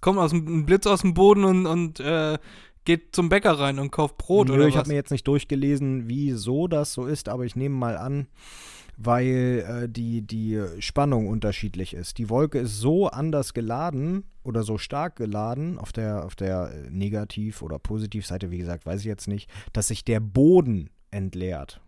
[0.01, 2.37] Kommt aus dem, ein Blitz aus dem Boden und, und äh,
[2.85, 6.07] geht zum Bäcker rein und kauft Brot Nö, oder ich habe mir jetzt nicht durchgelesen,
[6.07, 8.27] wieso das so ist, aber ich nehme mal an,
[8.97, 12.17] weil äh, die, die Spannung unterschiedlich ist.
[12.17, 16.89] Die Wolke ist so anders geladen oder so stark geladen auf der, auf der äh,
[16.89, 21.81] Negativ- oder Positivseite, wie gesagt, weiß ich jetzt nicht, dass sich der Boden entleert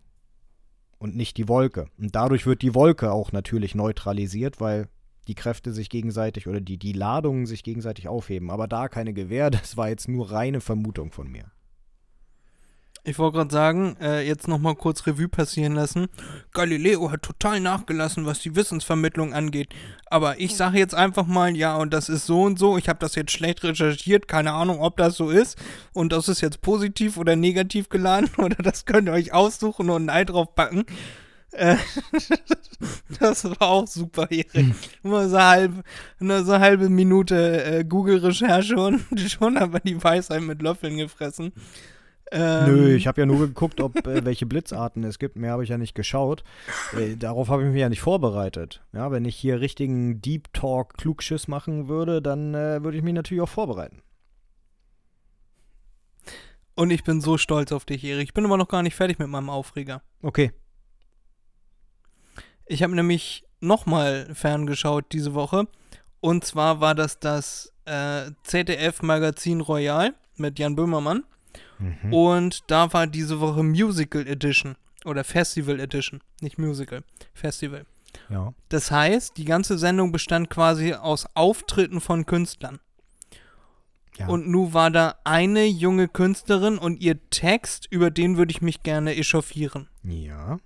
[0.98, 1.86] und nicht die Wolke.
[1.98, 4.88] Und dadurch wird die Wolke auch natürlich neutralisiert, weil
[5.28, 8.50] die Kräfte sich gegenseitig oder die, die Ladungen sich gegenseitig aufheben.
[8.50, 11.50] Aber da keine Gewähr, das war jetzt nur reine Vermutung von mir.
[13.06, 16.06] Ich wollte gerade sagen, äh, jetzt nochmal kurz Revue passieren lassen.
[16.52, 19.74] Galileo hat total nachgelassen, was die Wissensvermittlung angeht.
[20.06, 22.78] Aber ich sage jetzt einfach mal, ja, und das ist so und so.
[22.78, 25.58] Ich habe das jetzt schlecht recherchiert, keine Ahnung, ob das so ist.
[25.92, 28.30] Und das ist jetzt positiv oder negativ geladen.
[28.38, 30.86] Oder das könnt ihr euch aussuchen und ein Ei drauf packen.
[31.54, 31.76] Äh,
[33.20, 34.74] das war auch super, Erik.
[35.02, 35.84] Nur so, halb,
[36.18, 41.52] nur so eine halbe Minute äh, Google-Recherche und schon aber die Weisheit mit Löffeln gefressen.
[42.32, 45.36] Ähm, Nö, ich habe ja nur geguckt, ob äh, welche Blitzarten es gibt.
[45.36, 46.42] Mehr habe ich ja nicht geschaut.
[46.98, 48.82] Äh, darauf habe ich mich ja nicht vorbereitet.
[48.92, 53.14] Ja, wenn ich hier richtigen Deep Talk Klugschiss machen würde, dann äh, würde ich mich
[53.14, 54.02] natürlich auch vorbereiten.
[56.74, 58.24] Und ich bin so stolz auf dich, Erik.
[58.24, 60.02] Ich bin aber noch gar nicht fertig mit meinem Aufreger.
[60.22, 60.50] Okay.
[62.66, 65.66] Ich habe nämlich nochmal ferngeschaut diese Woche.
[66.20, 71.24] Und zwar war das das äh, ZDF-Magazin Royal mit Jan Böhmermann.
[71.78, 72.12] Mhm.
[72.12, 74.76] Und da war diese Woche Musical Edition.
[75.04, 76.22] Oder Festival Edition.
[76.40, 77.02] Nicht Musical.
[77.34, 77.84] Festival.
[78.30, 78.54] Ja.
[78.70, 82.80] Das heißt, die ganze Sendung bestand quasi aus Auftritten von Künstlern.
[84.18, 84.28] ja.
[84.28, 88.82] Und nun war da eine junge Künstlerin und ihr Text, über den würde ich mich
[88.82, 89.88] gerne echauffieren.
[90.04, 90.58] ja.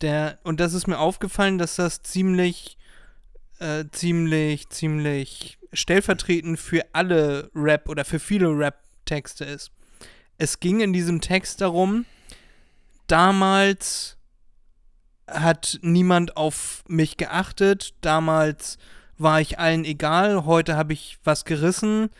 [0.00, 2.76] Der, und das ist mir aufgefallen, dass das ziemlich,
[3.58, 9.70] äh, ziemlich, ziemlich stellvertretend für alle Rap oder für viele Rap-Texte ist.
[10.38, 12.06] Es ging in diesem Text darum,
[13.06, 14.16] damals
[15.26, 18.78] hat niemand auf mich geachtet, damals
[19.16, 22.10] war ich allen egal, heute habe ich was gerissen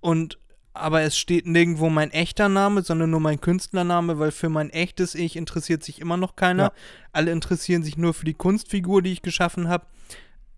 [0.00, 0.38] und
[0.74, 5.14] aber es steht nirgendwo mein echter Name, sondern nur mein Künstlername, weil für mein echtes
[5.14, 6.64] Ich interessiert sich immer noch keiner.
[6.64, 6.72] Ja.
[7.12, 9.86] Alle interessieren sich nur für die Kunstfigur, die ich geschaffen habe.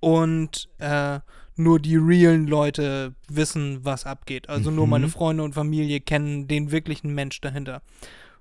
[0.00, 1.20] Und äh,
[1.56, 4.48] nur die realen Leute wissen, was abgeht.
[4.48, 4.90] Also nur Mhm.
[4.90, 7.82] meine Freunde und Familie kennen den wirklichen Mensch dahinter.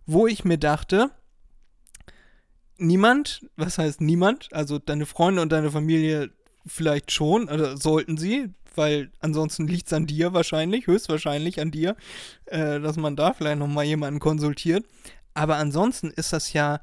[0.06, 1.12] Wo ich mir dachte,
[2.78, 4.50] niemand, was heißt niemand?
[4.54, 6.32] Also deine Freunde und deine Familie
[6.66, 11.96] vielleicht schon, oder sollten sie, weil ansonsten liegt es an dir wahrscheinlich, höchstwahrscheinlich an dir,
[12.46, 14.86] äh, dass man da vielleicht nochmal jemanden konsultiert.
[15.34, 16.82] Aber ansonsten ist das ja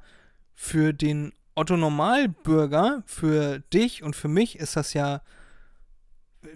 [0.55, 5.23] für den Otto Normalbürger, für dich und für mich ist das ja,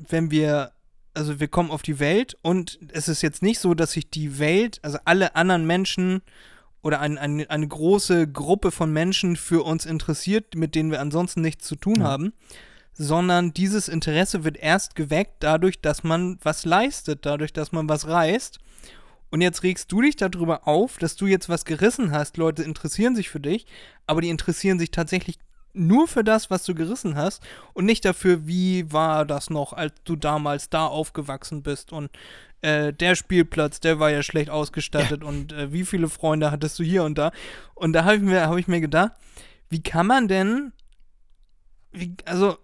[0.09, 0.73] wenn wir,
[1.15, 4.39] also wir kommen auf die Welt und es ist jetzt nicht so, dass sich die
[4.39, 6.23] Welt, also alle anderen Menschen
[6.83, 11.41] oder ein, ein, eine große Gruppe von Menschen für uns interessiert, mit denen wir ansonsten
[11.41, 12.05] nichts zu tun Ja.
[12.05, 12.33] haben,
[12.99, 18.09] sondern dieses Interesse wird erst geweckt dadurch, dass man was leistet, dadurch, dass man was
[18.09, 18.59] reißt.
[19.31, 22.37] Und jetzt regst du dich darüber auf, dass du jetzt was gerissen hast.
[22.37, 23.67] Leute interessieren sich für dich,
[24.07, 25.39] aber die interessieren sich tatsächlich
[25.75, 27.43] nur für das, was du gerissen hast
[27.75, 32.11] und nicht dafür, wie war das noch, als du damals da aufgewachsen bist und
[32.63, 36.83] äh, der Spielplatz, der war ja schlecht ausgestattet und äh, wie viele Freunde hattest du
[36.83, 37.31] hier und da.
[37.75, 39.13] Und da habe ich, mir- hab ich mir gedacht,
[39.69, 40.73] wie kann man denn,
[41.93, 42.57] wie, also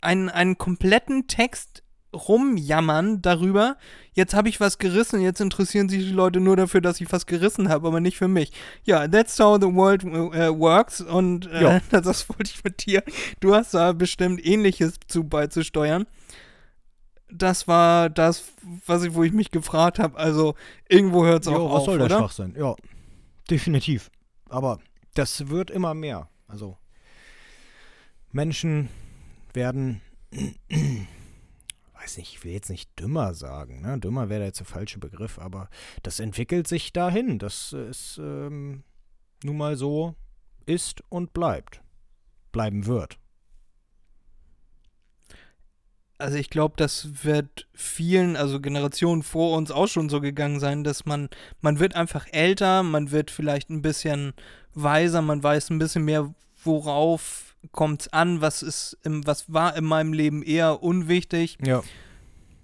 [0.00, 3.76] einen, einen kompletten Text rumjammern darüber,
[4.12, 7.26] jetzt habe ich was gerissen, jetzt interessieren sich die Leute nur dafür, dass ich was
[7.26, 8.52] gerissen habe, aber nicht für mich.
[8.84, 13.02] Ja, that's how the world äh, works und äh, das wollte ich mit dir.
[13.40, 16.06] Du hast da bestimmt ähnliches zu beizusteuern.
[17.30, 18.44] Das war das,
[18.86, 20.16] was ich, wo ich mich gefragt habe.
[20.16, 20.54] Also
[20.88, 22.18] irgendwo hört es auch was auf, soll der oder?
[22.18, 22.54] Schwachsinn?
[22.56, 22.76] Ja,
[23.50, 24.10] definitiv.
[24.48, 24.78] Aber
[25.14, 26.28] das wird immer mehr.
[26.46, 26.76] Also
[28.30, 28.88] Menschen
[29.54, 33.98] werden, weiß nicht, ich will jetzt nicht dümmer sagen, ne?
[33.98, 35.68] Dümmer wäre jetzt der falsche Begriff, aber
[36.02, 38.84] das entwickelt sich dahin, dass es ähm,
[39.42, 40.14] nun mal so
[40.66, 41.82] ist und bleibt.
[42.52, 43.18] Bleiben wird.
[46.16, 50.84] Also ich glaube, das wird vielen, also Generationen vor uns auch schon so gegangen sein,
[50.84, 51.28] dass man,
[51.60, 54.32] man wird einfach älter, man wird vielleicht ein bisschen
[54.74, 59.76] weiser, man weiß ein bisschen mehr, worauf kommt es an, was ist, im, was war
[59.76, 61.58] in meinem Leben eher unwichtig.
[61.64, 61.82] Ja.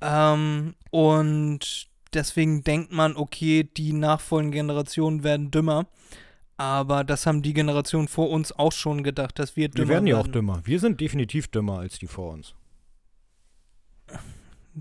[0.01, 5.87] Ähm, und deswegen denkt man, okay, die nachfolgenden Generationen werden dümmer.
[6.57, 10.07] Aber das haben die Generationen vor uns auch schon gedacht, dass wir dümmer Wir werden
[10.07, 10.61] ja auch dümmer.
[10.65, 12.55] Wir sind definitiv dümmer als die vor uns.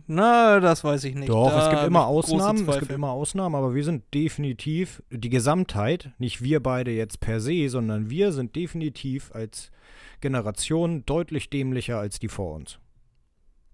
[0.06, 1.30] Na, das weiß ich nicht.
[1.30, 5.30] Doch, Da es gibt immer Ausnahmen, es gibt immer Ausnahmen, aber wir sind definitiv, die
[5.30, 9.72] Gesamtheit, nicht wir beide jetzt per se, sondern wir sind definitiv als
[10.22, 12.80] Generation deutlich dämlicher als die vor uns.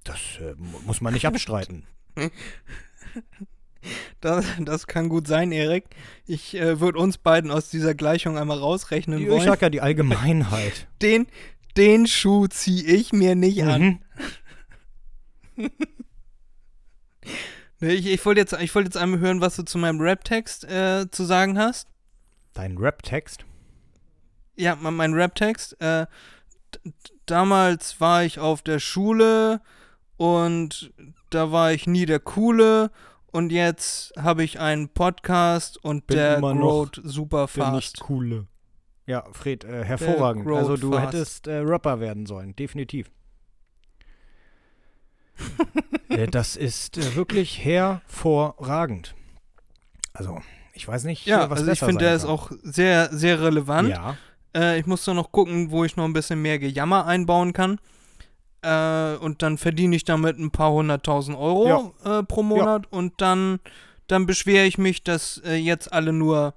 [0.04, 1.86] Das äh, mu- muss man nicht abstreiten.
[4.22, 5.86] Das, das kann gut sein, Erik.
[6.26, 9.42] Ich äh, würde uns beiden aus dieser Gleichung einmal rausrechnen ich wollen.
[9.44, 10.88] sag ja die Allgemeinheit.
[11.02, 11.28] Den,
[11.78, 14.00] den Schuh ziehe ich mir nicht an.
[15.56, 15.70] Mhm.
[17.82, 21.10] Ich ich wollte jetzt, ich wollt jetzt einmal hören, was du zu meinem Rap-Text äh,
[21.12, 21.90] zu sagen hast.
[22.54, 23.46] Dein Rap-Text?
[24.56, 25.80] Ja, mein, mein Rap-Text.
[25.82, 26.08] Äh,
[27.26, 29.62] damals war ich auf der Schule
[30.18, 30.92] und
[31.30, 32.92] da war ich nie der Coole.
[33.32, 38.00] Und jetzt habe ich einen Podcast und Bin der growt super Der nicht fast.
[38.00, 38.48] coole.
[39.08, 40.48] Ja, Fred, äh, hervorragend.
[40.48, 41.06] Also du fast.
[41.08, 43.12] hättest äh, Rapper werden sollen, definitiv.
[46.10, 49.16] äh, das ist äh, wirklich hervorragend.
[50.14, 50.42] Also,
[50.74, 52.32] ich weiß nicht, Ja, was also ich finde, der ist kann.
[52.32, 53.90] auch sehr, sehr relevant.
[53.90, 54.18] Ja,
[54.56, 57.78] Äh, ich muss da noch gucken, wo ich noch ein bisschen mehr Gejammer einbauen kann.
[58.62, 63.60] Äh, und dann verdiene ich damit ein paar hunderttausend Euro äh, pro Monat und dann,
[64.08, 66.56] dann beschwere ich mich, dass äh, jetzt alle nur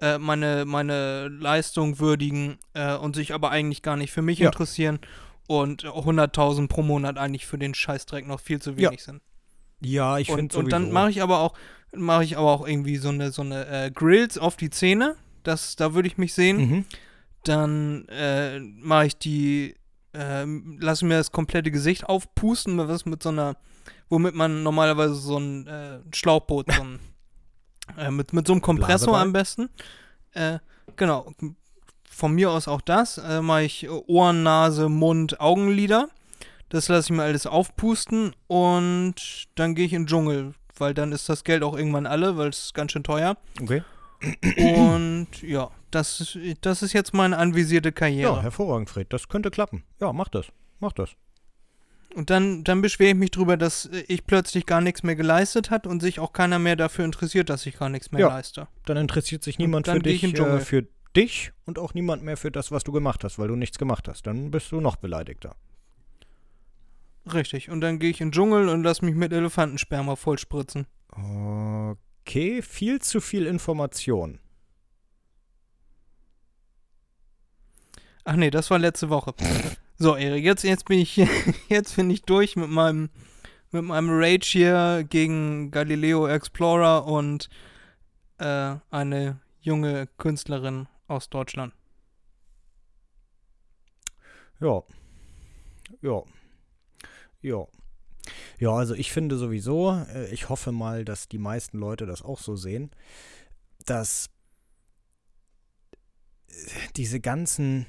[0.00, 4.48] äh, meine, meine Leistung würdigen äh, und sich aber eigentlich gar nicht für mich Ja.
[4.48, 4.98] interessieren
[5.46, 9.22] und 100.000 pro Monat eigentlich für den Scheißdreck noch viel zu wenig sind.
[9.80, 11.54] Ja, ich finde Und, und dann mache ich aber auch
[11.94, 15.14] mache ich aber auch irgendwie so eine so eine äh, Grills auf die Zähne.
[15.44, 16.56] Das, da würde ich mich sehen.
[16.56, 16.84] Mhm.
[17.44, 19.74] Dann äh, mache ich die,
[20.12, 20.44] äh,
[20.78, 23.56] lasse mir das komplette Gesicht aufpusten, was mit so einer,
[24.08, 27.00] womit man normalerweise so ein äh, Schlauchboot, so ein,
[27.98, 29.68] äh, mit, mit so einem Kompressor am besten.
[30.32, 30.58] Äh,
[30.96, 31.32] genau.
[32.10, 33.18] Von mir aus auch das.
[33.18, 36.08] Äh, mache ich Ohren, Nase, Mund, Augenlider.
[36.68, 39.14] Das lasse ich mir alles aufpusten und
[39.54, 42.48] dann gehe ich in den Dschungel, weil dann ist das Geld auch irgendwann alle, weil
[42.48, 43.36] es ist ganz schön teuer.
[43.60, 43.82] Okay.
[44.56, 48.36] Und ja, das, ist- das ist jetzt meine anvisierte Karriere.
[48.36, 49.12] Ja, hervorragend, Fred.
[49.12, 49.84] Das könnte klappen.
[50.00, 50.46] Ja, mach das.
[50.80, 51.10] Mach das.
[52.14, 55.70] Und dann, dann beschwere ich mich drüber, dass äh, ich plötzlich gar nichts mehr geleistet
[55.70, 58.28] hat und sich auch keiner mehr dafür interessiert, dass ich gar nichts mehr Ja.
[58.28, 58.68] leiste.
[58.86, 60.58] Dann interessiert sich niemand dann für dich, in den Dschungel.
[60.58, 63.56] äh, für dich und auch niemand mehr für das, was du gemacht hast, weil du
[63.56, 64.26] nichts gemacht hast.
[64.28, 65.56] Dann bist du noch beleidigter.
[67.32, 67.70] Richtig.
[67.70, 70.86] Und dann gehe ich in den Dschungel und lass mich mit Elefantensperma vollspritzen.
[72.26, 74.38] Okay, viel zu viel Information.
[78.24, 79.34] Ach nee, das war letzte Woche.
[79.98, 81.16] So, Erik, jetzt, jetzt bin ich
[81.68, 83.10] jetzt bin ich durch mit meinem
[83.72, 87.50] mit meinem Rage hier gegen Galileo Explorer und
[88.38, 91.74] äh, eine junge Künstlerin aus Deutschland.
[94.60, 94.82] Ja.
[96.00, 96.22] Ja.
[97.42, 97.66] Ja.
[98.58, 102.38] Ja, also ich finde sowieso, äh, ich hoffe mal, dass die meisten Leute das auch
[102.38, 102.90] so sehen,
[103.84, 104.30] dass
[106.48, 106.52] äh,
[106.96, 107.86] diese ganzen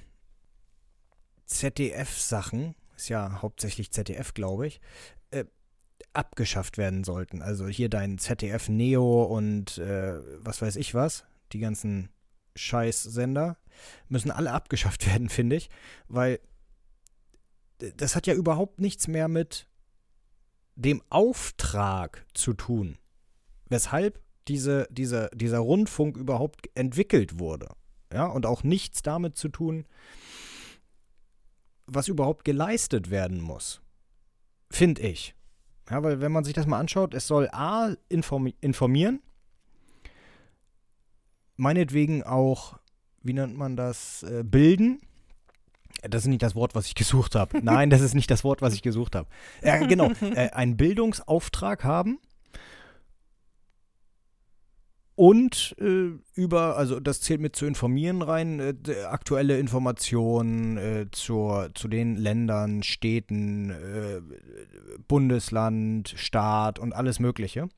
[1.46, 4.82] ZDF-Sachen, ist ja hauptsächlich ZDF, glaube ich,
[5.32, 5.46] äh,
[6.14, 7.42] abgeschafft werden sollten.
[7.42, 12.10] Also hier dein ZDF Neo und äh, was weiß ich was, die ganzen
[12.56, 13.58] Scheißsender
[14.08, 15.70] müssen alle abgeschafft werden, finde ich,
[16.08, 16.40] weil
[17.98, 19.68] das hat ja überhaupt nichts mehr mit
[20.76, 22.98] dem Auftrag zu tun,
[23.70, 27.70] weshalb diese, diese, dieser Rundfunk überhaupt entwickelt wurde.
[28.14, 29.86] Ja, und auch nichts damit zu tun,
[31.88, 33.82] was überhaupt geleistet werden muss.
[34.72, 35.36] Finde ich.
[35.90, 39.22] Ja, weil wenn man sich das mal anschaut, es soll A, informi informieren,
[41.58, 42.80] meinetwegen auch,
[43.22, 45.02] wie nennt man das, äh, bilden.
[46.10, 47.60] Das ist nicht das Wort, was ich gesucht habe.
[47.62, 49.28] Nein, das ist nicht das Wort, was ich gesucht habe.
[49.64, 50.12] Ja, genau.
[50.22, 52.20] Äh, einen Bildungsauftrag haben
[55.16, 61.72] und äh, über, also das zählt mit zu informieren rein, äh, aktuelle Informationen äh, zur,
[61.74, 64.22] zu den Ländern, Städten, äh,
[65.08, 67.70] Bundesland, Staat und alles Mögliche.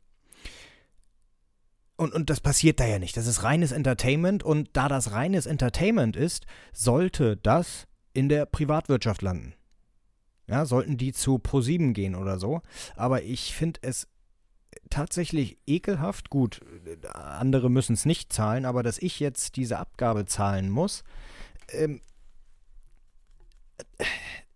[1.95, 3.15] Und, und das passiert da ja nicht.
[3.17, 9.21] Das ist reines Entertainment und da das reines Entertainment ist, sollte das in der Privatwirtschaft
[9.21, 9.53] landen.
[10.49, 12.61] Ja, sollten die zu Pro7 gehen oder so.
[12.95, 14.07] Aber ich finde es
[14.89, 16.29] tatsächlich ekelhaft.
[16.31, 16.61] Gut,
[17.13, 21.03] andere müssen es nicht zahlen, aber dass ich jetzt diese Abgabe zahlen muss,
[21.69, 22.01] ähm,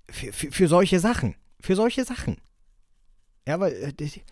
[0.09, 1.35] für, für, für solche Sachen.
[1.59, 2.37] Für solche Sachen.
[3.47, 4.23] Ja, weil äh, die, die-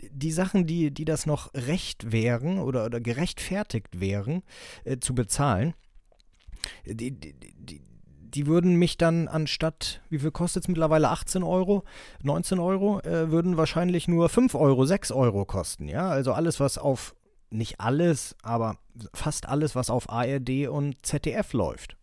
[0.00, 4.42] die Sachen, die, die das noch recht wären oder, oder gerechtfertigt wären,
[4.84, 5.74] äh, zu bezahlen,
[6.84, 11.84] die, die, die, würden mich dann anstatt, wie viel kostet es mittlerweile, 18 Euro,
[12.22, 16.78] 19 Euro, äh, würden wahrscheinlich nur 5 Euro, 6 Euro kosten, ja, also alles, was
[16.78, 17.14] auf,
[17.50, 18.76] nicht alles, aber
[19.14, 21.96] fast alles, was auf ARD und ZDF läuft.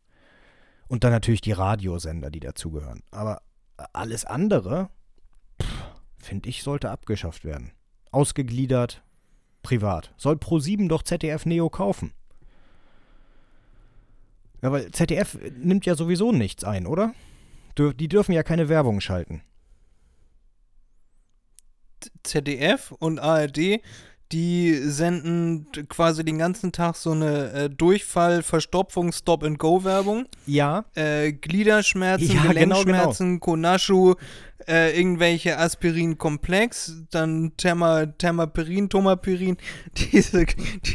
[0.88, 3.02] Und dann natürlich die Radiosender, die dazugehören.
[3.12, 3.42] Aber
[3.94, 4.90] alles andere,
[6.18, 7.72] finde ich, sollte abgeschafft werden.
[8.12, 9.04] Ausgegliedert,
[9.64, 10.14] privat.
[10.18, 12.14] Soll Pro7 doch ZDF Neo kaufen.
[14.64, 17.14] Ja, weil ZDF nimmt ja sowieso nichts ein, oder?
[17.78, 19.42] Die dürfen ja keine Werbung schalten.
[22.24, 23.82] ZDF und ARD,
[24.32, 30.26] die senden quasi den ganzen Tag so eine äh, Durchfall, Verstopfung, Stop-and-Go-Werbung.
[30.48, 34.16] Ja, Äh, Gliederschmerzen, Ja, genau, Gelenkschmerzen, Konaschu,
[34.68, 39.58] äh, irgendwelche Aspirin-Komplex, dann Therma, Thermaperin, Tomaperin,
[39.98, 40.46] diese,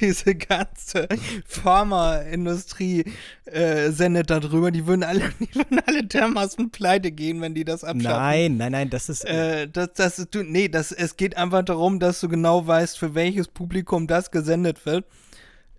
[0.01, 1.09] diese ganze
[1.47, 3.05] Pharmaindustrie
[3.45, 4.71] äh, sendet darüber.
[4.71, 8.19] Die würden alle, die würden alle dermaßen pleite gehen, wenn die das abschaffen.
[8.19, 9.25] nein, nein, nein, das ist.
[9.25, 12.99] Äh, das, das ist, du, nee, das, es geht einfach darum, dass du genau weißt,
[12.99, 15.05] für welches Publikum das gesendet wird.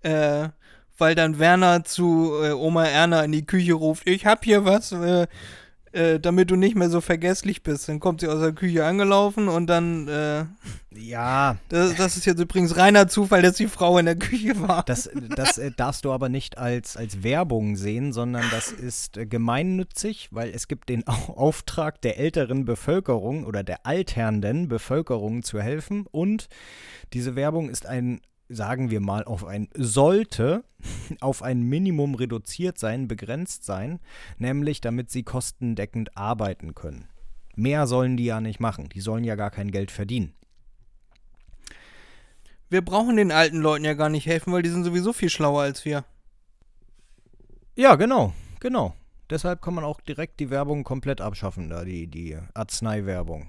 [0.02, 0.48] Äh,
[1.00, 4.92] weil dann Werner zu äh, Oma Erna in die Küche ruft, ich hab hier was,
[4.92, 5.26] äh,
[5.92, 7.88] äh, damit du nicht mehr so vergesslich bist.
[7.88, 10.44] Dann kommt sie aus der Küche angelaufen und dann, äh,
[10.94, 14.82] Ja, das, das ist jetzt übrigens reiner Zufall, dass die Frau in der Küche war.
[14.84, 19.26] das, das äh, darfst du aber nicht als, als Werbung sehen, sondern das ist äh,
[19.26, 25.60] gemeinnützig, weil es gibt den Au- Auftrag der älteren Bevölkerung oder der alternden Bevölkerung zu
[25.60, 26.48] helfen und
[27.12, 28.20] diese Werbung ist ein,
[28.50, 30.64] sagen wir mal, auf ein sollte
[31.20, 34.00] auf ein Minimum reduziert sein, begrenzt sein,
[34.38, 37.08] nämlich damit sie kostendeckend arbeiten können.
[37.54, 40.34] Mehr sollen die ja nicht machen, die sollen ja gar kein Geld verdienen.
[42.68, 45.62] Wir brauchen den alten Leuten ja gar nicht helfen, weil die sind sowieso viel schlauer
[45.62, 46.04] als wir.
[47.74, 48.94] Ja, genau, genau.
[49.28, 53.48] Deshalb kann man auch direkt die Werbung komplett abschaffen, da die, die Arzneiwerbung.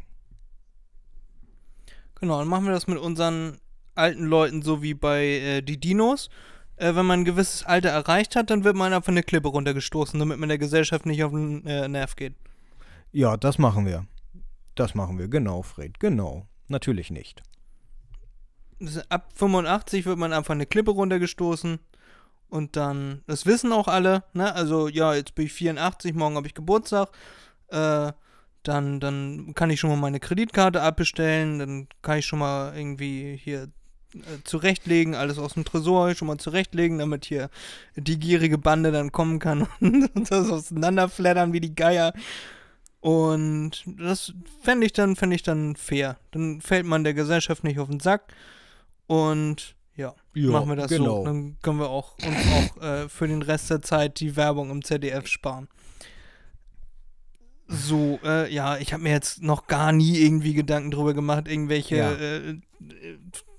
[2.20, 3.60] Genau, dann machen wir das mit unseren
[4.02, 6.30] alten Leuten so wie bei äh, die Dinos.
[6.76, 10.20] Äh, wenn man ein gewisses Alter erreicht hat, dann wird man einfach eine Klippe runtergestoßen,
[10.20, 12.34] damit man der Gesellschaft nicht auf den äh, Nerv geht.
[13.12, 14.06] Ja, das machen wir.
[14.76, 16.48] Das machen wir, genau, Fred, genau.
[16.68, 17.44] Natürlich nicht.
[19.10, 21.80] Ab 85 wird man einfach eine Klippe runtergestoßen.
[22.50, 24.54] Und dann, das wissen auch alle, ne?
[24.56, 27.10] Also, ja, jetzt bin ich 84, morgen habe ich Geburtstag.
[27.68, 28.12] Äh,
[28.64, 31.60] dann, dann kann ich schon mal meine Kreditkarte abbestellen.
[31.60, 33.70] Dann kann ich schon mal irgendwie hier
[34.44, 37.50] zurechtlegen, alles aus dem Tresor schon mal zurechtlegen, damit hier
[37.96, 42.14] die gierige Bande dann kommen kann und das auseinanderflattern wie die Geier.
[43.00, 46.18] Und das fände ich dann, fände ich dann fair.
[46.32, 48.34] Dann fällt man der Gesellschaft nicht auf den Sack.
[49.08, 51.20] Und ja, Ja, machen wir das genau.
[51.20, 51.26] so.
[51.26, 54.84] Dann können wir auch uns auch äh, für den Rest der Zeit die Werbung im
[54.84, 55.68] ZDF sparen.
[57.72, 61.96] So, äh, ja, ich habe mir jetzt noch gar nie irgendwie Gedanken drüber gemacht, irgendwelche,
[61.96, 62.12] Ja.
[62.12, 62.58] äh, äh,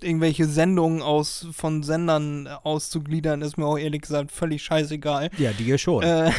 [0.02, 5.30] irgendwelche Sendungen aus von Sendern auszugliedern, ist mir auch ehrlich gesagt völlig scheißegal.
[5.38, 6.02] Ja, dir schon.
[6.02, 6.30] Äh,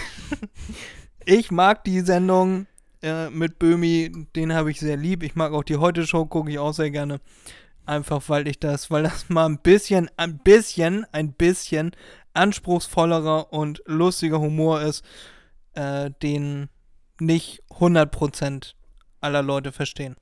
[1.26, 2.68] ich mag die Sendung
[3.02, 5.24] äh, mit Böhmi, den habe ich sehr lieb.
[5.24, 7.22] Ich mag auch die Heute-Show, gucke ich auch sehr gerne.
[7.86, 11.92] Einfach weil ich das, weil das mal ein bisschen, ein bisschen, ein bisschen
[12.34, 15.04] anspruchsvollerer und lustiger Humor ist,
[15.74, 16.70] äh, den
[17.26, 18.74] nicht 100%
[19.22, 20.16] aller Leute verstehen.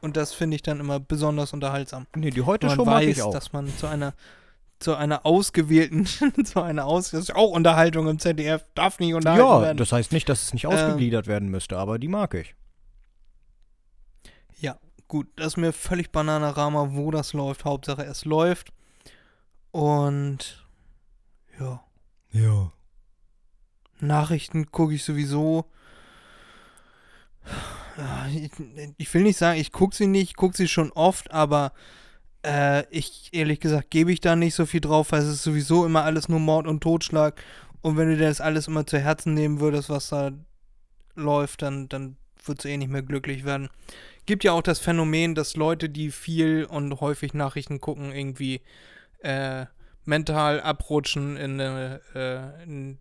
[0.00, 3.22] Und das finde ich dann immer besonders unterhaltsam nee, die heute schon mag weiß, ich
[3.22, 3.32] auch.
[3.32, 4.14] dass man zu einer
[4.78, 6.06] zu einer ausgewählten,
[6.44, 9.76] zu einer aus, das ist auch Unterhaltung im ZDF, darf nicht unterhalten Ja, werden.
[9.78, 12.54] das heißt nicht, dass es nicht Äh, ausgegliedert werden müsste, aber die mag ich.
[14.60, 14.78] ja,
[15.08, 17.64] gut, das ist mir völlig Bananarama, wo das läuft.
[17.64, 18.68] Hauptsache es läuft.
[19.72, 20.64] Und
[21.58, 21.80] ja,
[22.30, 22.70] Ja.
[24.00, 25.64] Nachrichten gucke ich sowieso.
[28.96, 31.72] Ich will nicht sagen, ich gucke sie nicht, ich gucke sie schon oft, aber
[32.44, 35.84] äh, ich, ehrlich gesagt, gebe ich da nicht so viel drauf, weil es ist sowieso
[35.84, 37.42] immer alles nur Mord und Totschlag.
[37.80, 40.32] Und wenn du dir das alles immer zu Herzen nehmen würdest, was da
[41.14, 43.68] läuft, dann, dann würdest du eh nicht mehr glücklich werden.
[44.26, 48.60] Gibt ja auch das Phänomen, dass Leute, die viel und häufig Nachrichten gucken, irgendwie
[49.20, 49.66] äh,
[50.04, 52.98] mental abrutschen in eine, äh, in,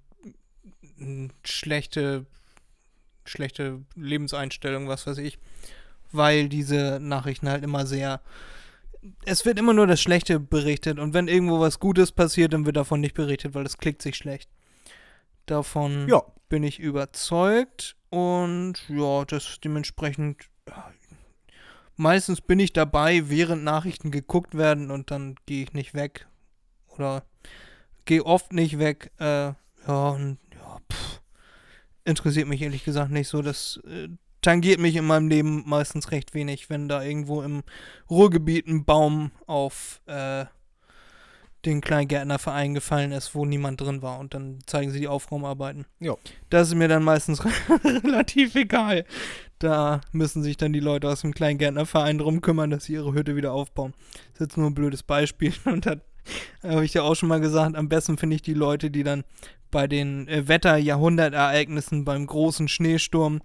[0.98, 2.26] in schlechte,
[3.28, 5.38] schlechte Lebenseinstellung, was weiß ich,
[6.12, 8.22] weil diese Nachrichten halt immer sehr
[9.26, 12.76] es wird immer nur das Schlechte berichtet und wenn irgendwo was Gutes passiert, dann wird
[12.78, 14.50] davon nicht berichtet, weil das klickt sich schlecht.
[15.46, 16.24] Davon Ja.
[16.50, 20.92] bin ich überzeugt und ja, das dementsprechend ja,
[21.96, 26.28] meistens bin ich dabei, während Nachrichten geguckt werden und dann gehe ich nicht weg
[26.88, 27.24] oder
[28.06, 29.12] gehe oft nicht weg.
[29.20, 29.54] Äh,
[29.88, 31.22] ja, und ja, pff,
[32.08, 33.42] interessiert mich ehrlich gesagt nicht so.
[33.42, 34.08] Das äh,
[34.42, 37.64] tangiert mich in meinem Leben meistens recht wenig, wenn da irgendwo im
[38.10, 40.46] Ruhrgebiet ein Baum auf äh,
[41.66, 45.86] den Kleingärtnerverein gefallen ist, wo niemand drin war und dann zeigen sie die Aufraumarbeiten.
[46.00, 46.16] Ja.
[46.50, 47.44] Das ist mir dann meistens
[47.84, 49.06] relativ egal.
[49.60, 53.36] Da müssen sich dann die Leute aus dem Kleingärtnerverein drum kümmern, dass sie ihre Hütte
[53.36, 53.94] wieder aufbauen.
[54.14, 55.98] Das ist jetzt nur ein blödes Beispiel und da
[56.64, 59.24] habe ich ja auch schon mal gesagt, am besten finde ich die Leute, die dann
[59.72, 63.42] bei den äh, Wetterjahrhundertereignissen beim großen Schneesturm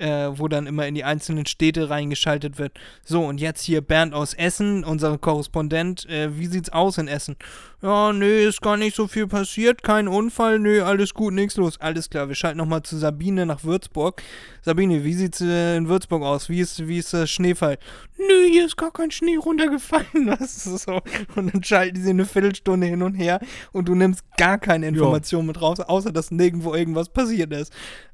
[0.00, 2.72] äh, wo dann immer in die einzelnen Städte reingeschaltet wird.
[3.04, 6.08] So, und jetzt hier Bernd aus Essen, unser Korrespondent.
[6.08, 7.36] Äh, wie sieht's aus in Essen?
[7.82, 11.80] Ja, nö, ist gar nicht so viel passiert, kein Unfall, nö, alles gut, nichts los.
[11.80, 14.22] Alles klar, wir schalten nochmal zu Sabine nach Würzburg.
[14.60, 16.50] Sabine, wie sieht's äh, in Würzburg aus?
[16.50, 17.78] Wie ist, wie ist der Schneefall?
[18.18, 20.06] Nö, hier ist gar kein Schnee runtergefallen.
[20.40, 21.00] Das ist so.
[21.34, 23.40] Und dann schalten sie eine Viertelstunde hin und her
[23.72, 27.72] und du nimmst gar keine Informationen mit raus, außer dass nirgendwo irgendwas passiert ist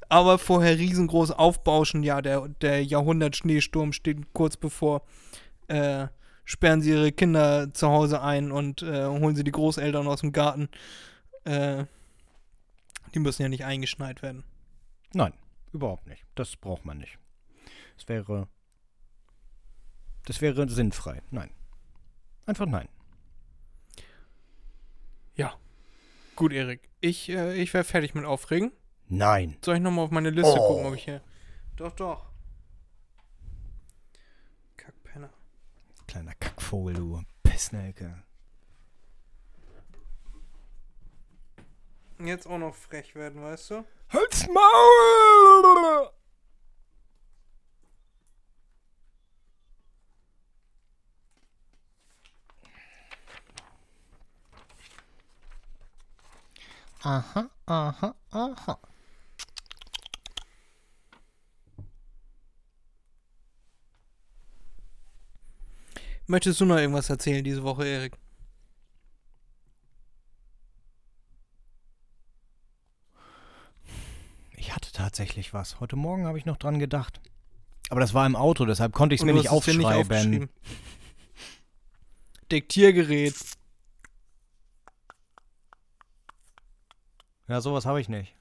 [0.09, 2.03] aber vorher riesengroß aufbauschen.
[2.03, 5.03] Ja, der, der Jahrhundert-Schneesturm steht kurz bevor.
[5.69, 6.09] Äh,
[6.45, 10.33] sperren sie ihre Kinder zu Hause ein und äh, holen sie die Großeltern aus dem
[10.33, 10.69] Garten.
[11.45, 11.85] Äh,
[13.15, 14.45] die müssen ja nicht eingeschneit werden.
[15.13, 15.33] Nein.
[15.73, 16.25] überhaupt nicht.
[16.35, 17.19] Das braucht man nicht.
[17.99, 18.49] Es wäre.
[20.27, 21.23] Das wäre sinnfrei.
[21.31, 21.51] Nein.
[22.47, 22.89] Einfach nein.
[26.37, 26.91] Gut, Erik.
[27.01, 28.71] Ich, äh, ich wäre fertig mit Aufregen.
[29.09, 29.57] Nein.
[29.65, 30.69] Soll ich nochmal auf meine Liste Oh.
[30.69, 31.21] gucken, ob ich hier.
[31.77, 32.27] Doch, doch.
[34.77, 35.31] Kackpenner.
[36.09, 38.23] Kleiner Kackvogel, du Pissnelke.
[42.19, 43.85] Jetzt auch noch frech werden, weißt du?
[44.09, 46.11] Halt's Maul!
[57.05, 58.79] Aha, aha, aha.
[66.29, 68.19] Möchtest du noch irgendwas erzählen diese Woche, Erik?
[74.57, 75.79] Ich hatte tatsächlich was.
[75.79, 77.21] Heute Morgen habe ich noch dran gedacht.
[77.91, 80.49] Aber das war im Auto, deshalb konnte ich es mir nicht aufschreiben.
[82.51, 83.35] Diktiergerät.
[87.47, 88.35] ja, sowas habe ich nicht.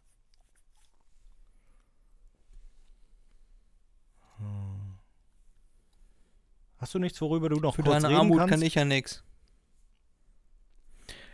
[6.86, 8.52] Hast du nichts, worüber du noch Für kurz deine reden Armut kannst?
[8.52, 9.24] kann ich ja nix.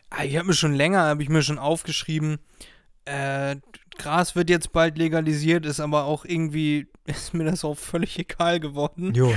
[0.10, 2.40] Ah, ich habe mir schon länger, habe ich mir schon aufgeschrieben,
[3.04, 3.58] äh,
[3.98, 8.62] Gras wird jetzt bald legalisiert, ist aber auch irgendwie, ist mir das auch völlig egal
[8.62, 9.14] geworden.
[9.14, 9.36] Jo.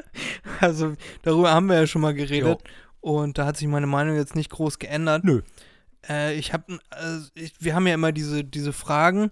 [0.58, 2.58] Also darüber haben wir ja schon mal geredet
[3.00, 5.22] und da hat sich meine Meinung jetzt nicht groß geändert.
[5.22, 5.42] Nö.
[6.08, 9.30] Äh, ich habe, also ich, wir haben ja immer diese, diese Fragen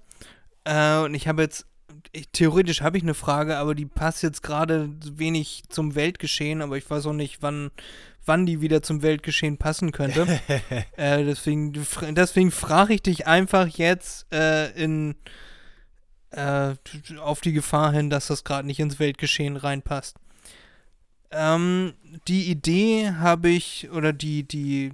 [0.63, 1.67] äh, und ich habe jetzt,
[2.13, 6.77] ich, theoretisch habe ich eine Frage, aber die passt jetzt gerade wenig zum Weltgeschehen, aber
[6.77, 7.71] ich weiß auch nicht, wann,
[8.25, 10.27] wann die wieder zum Weltgeschehen passen könnte.
[10.97, 11.73] äh, deswegen
[12.11, 15.17] deswegen frage ich dich einfach jetzt äh, in
[16.31, 16.75] äh,
[17.21, 20.17] auf die Gefahr hin, dass das gerade nicht ins Weltgeschehen reinpasst.
[21.31, 21.95] Ähm,
[22.27, 24.93] die Idee habe ich, oder die, die,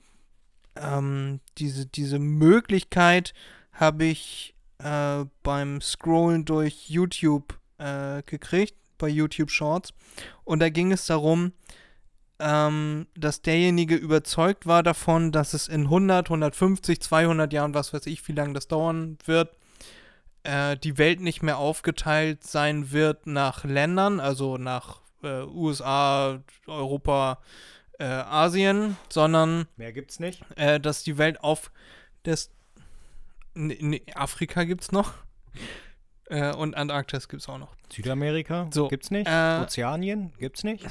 [0.77, 3.33] ähm, diese, diese Möglichkeit
[3.73, 9.93] habe ich äh, beim Scrollen durch YouTube äh, gekriegt, bei YouTube Shorts.
[10.45, 11.53] Und da ging es darum,
[12.39, 18.07] ähm, dass derjenige überzeugt war davon, dass es in 100, 150, 200 Jahren, was weiß
[18.07, 19.57] ich, wie lange das dauern wird,
[20.43, 27.39] äh, die Welt nicht mehr aufgeteilt sein wird nach Ländern, also nach äh, USA, Europa,
[27.99, 30.45] äh, Asien, sondern Mehr gibt's nicht.
[30.57, 31.71] äh, dass die Welt auf
[32.25, 32.51] das
[33.57, 35.15] in, in Afrika gibt's noch
[36.29, 37.75] äh, und Antarktis gibt's auch noch.
[37.93, 39.27] Südamerika So, gibt's nicht.
[39.29, 40.85] äh, Ozeanien gibt's nicht.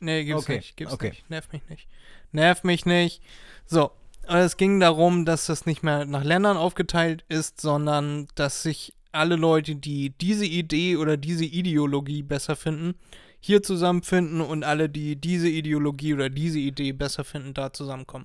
[0.00, 0.76] Nee, gibt's Okay, nicht.
[0.76, 1.10] Gibt's okay.
[1.10, 1.30] nicht.
[1.30, 1.88] Nerv mich nicht.
[2.32, 3.22] Nerv mich nicht.
[3.66, 3.92] So.
[4.26, 8.94] Und es ging darum, dass das nicht mehr nach Ländern aufgeteilt ist, sondern dass sich
[9.12, 12.94] alle Leute, die diese Idee oder diese Ideologie besser finden,
[13.38, 18.24] hier zusammenfinden und alle, die diese Ideologie oder diese Idee besser finden, da zusammenkommen.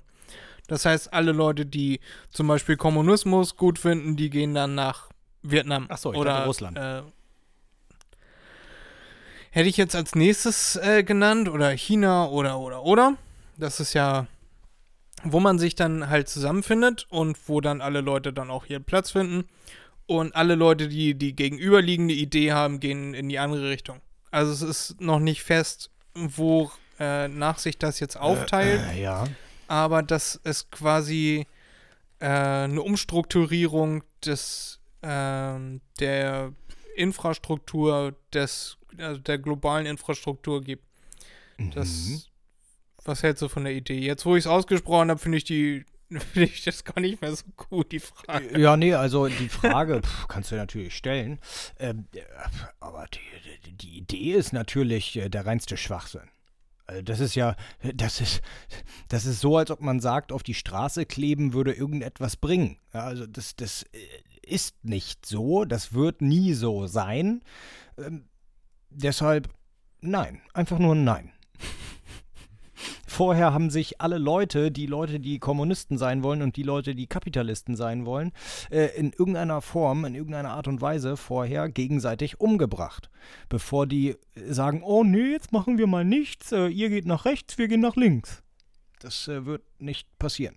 [0.70, 1.98] Das heißt, alle Leute, die
[2.30, 5.08] zum Beispiel Kommunismus gut finden, die gehen dann nach
[5.42, 5.88] Vietnam.
[5.96, 6.78] So, ich oder dachte Russland.
[6.78, 7.02] Äh,
[9.50, 13.16] hätte ich jetzt als nächstes äh, genannt oder China oder oder oder.
[13.56, 14.28] Das ist ja,
[15.24, 19.10] wo man sich dann halt zusammenfindet und wo dann alle Leute dann auch hier Platz
[19.10, 19.48] finden.
[20.06, 24.00] Und alle Leute, die die gegenüberliegende Idee haben, gehen in die andere Richtung.
[24.30, 29.24] Also es ist noch nicht fest, wo äh, nach sich das jetzt aufteilt Äh, ja.
[29.70, 31.46] Aber dass es quasi
[32.18, 36.52] äh, eine Umstrukturierung des ähm, der
[36.96, 40.84] Infrastruktur des also der globalen Infrastruktur gibt.
[41.74, 42.22] Das Mhm.
[43.04, 44.00] was hältst du von der Idee?
[44.00, 47.34] Jetzt, wo ich es ausgesprochen habe, finde ich die finde ich das gar nicht mehr
[47.36, 48.58] so gut die Frage.
[48.58, 51.38] Ja, nee, also die Frage pf, kannst du natürlich stellen.
[51.78, 52.22] Ähm, äh,
[52.80, 53.20] aber die,
[53.66, 56.28] die, die Idee ist natürlich äh, der reinste Schwachsinn.
[56.90, 57.54] Also das ist ja,
[57.94, 58.42] das ist,
[59.08, 62.78] das ist so, als ob man sagt, auf die Straße kleben würde irgendetwas bringen.
[62.90, 63.98] Also das, das äh,
[64.42, 67.42] ist nicht so, das wird nie so sein.
[67.96, 68.24] Ähm,
[68.90, 69.48] deshalb
[70.00, 71.32] nein, einfach nur nein.
[73.10, 77.08] Vorher haben sich alle Leute, die Leute, die Kommunisten sein wollen und die Leute, die
[77.08, 78.30] Kapitalisten sein wollen,
[78.70, 83.10] äh, in irgendeiner Form, in irgendeiner Art und Weise vorher gegenseitig umgebracht.
[83.48, 87.58] Bevor die sagen, oh nee, jetzt machen wir mal nichts, äh, ihr geht nach rechts,
[87.58, 88.44] wir gehen nach links.
[89.00, 90.54] Das äh, wird nicht passieren.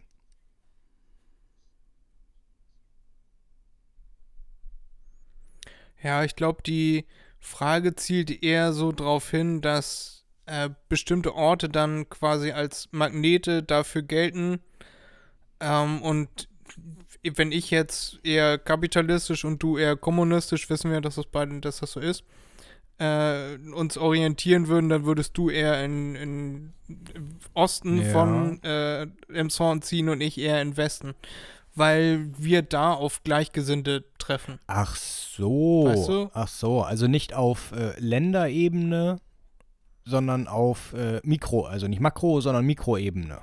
[6.03, 7.07] Ja, ich glaube, die
[7.39, 14.01] Frage zielt eher so darauf hin, dass äh, bestimmte Orte dann quasi als Magnete dafür
[14.01, 14.59] gelten
[15.59, 16.47] ähm, und
[17.35, 21.79] wenn ich jetzt eher kapitalistisch und du eher kommunistisch, wissen wir, dass das beide, dass
[21.79, 22.23] das so ist,
[22.99, 26.73] äh, uns orientieren würden, dann würdest du eher in, in
[27.53, 28.11] Osten Ja.
[28.11, 31.13] von äh, Emshorn ziehen und ich eher in Westen.
[31.75, 34.59] Weil wir da auf Gleichgesinnte treffen.
[34.67, 35.85] Ach so.
[35.85, 36.29] Weißt du?
[36.33, 36.81] Ach so.
[36.81, 39.17] Also nicht auf äh, Länderebene,
[40.05, 43.39] sondern auf äh, Mikro, also nicht Makro, sondern Mikroebene.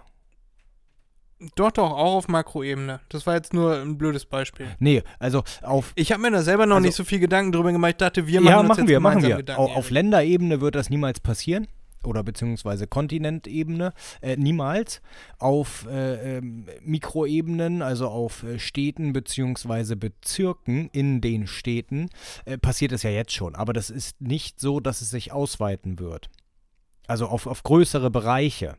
[1.54, 3.00] Doch, doch, auch auf Makroebene.
[3.08, 4.66] Das war jetzt nur ein blödes Beispiel.
[4.78, 7.72] Nee, also auf Ich habe mir da selber noch Also- nicht so viel Gedanken drüber
[7.72, 7.92] gemacht.
[7.92, 9.36] Ich dachte, wir machen ja, machen wir, machen wir.
[9.38, 9.60] Gedanken.
[9.62, 9.90] Au- Auf Erik.
[9.90, 11.66] Länderebene wird das niemals passieren.
[12.04, 13.92] Oder beziehungsweise Kontinentebene.
[14.20, 15.00] Äh, niemals.
[15.38, 22.10] Auf äh, ähm, Mikroebenen, also auf äh, Städten beziehungsweise Bezirken in den Städten,
[22.44, 23.54] äh, passiert es ja jetzt schon.
[23.54, 26.28] Aber das ist nicht so, dass es sich ausweiten wird.
[27.10, 28.76] Also auf, auf größere Bereiche.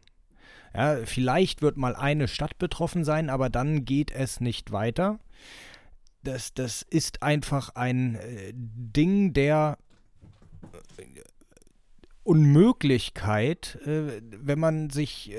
[0.73, 5.19] Ja, vielleicht wird mal eine Stadt betroffen sein, aber dann geht es nicht weiter.
[6.23, 9.77] Das, das ist einfach ein äh, Ding der
[10.97, 11.03] äh,
[12.23, 15.35] Unmöglichkeit, äh, wenn man sich,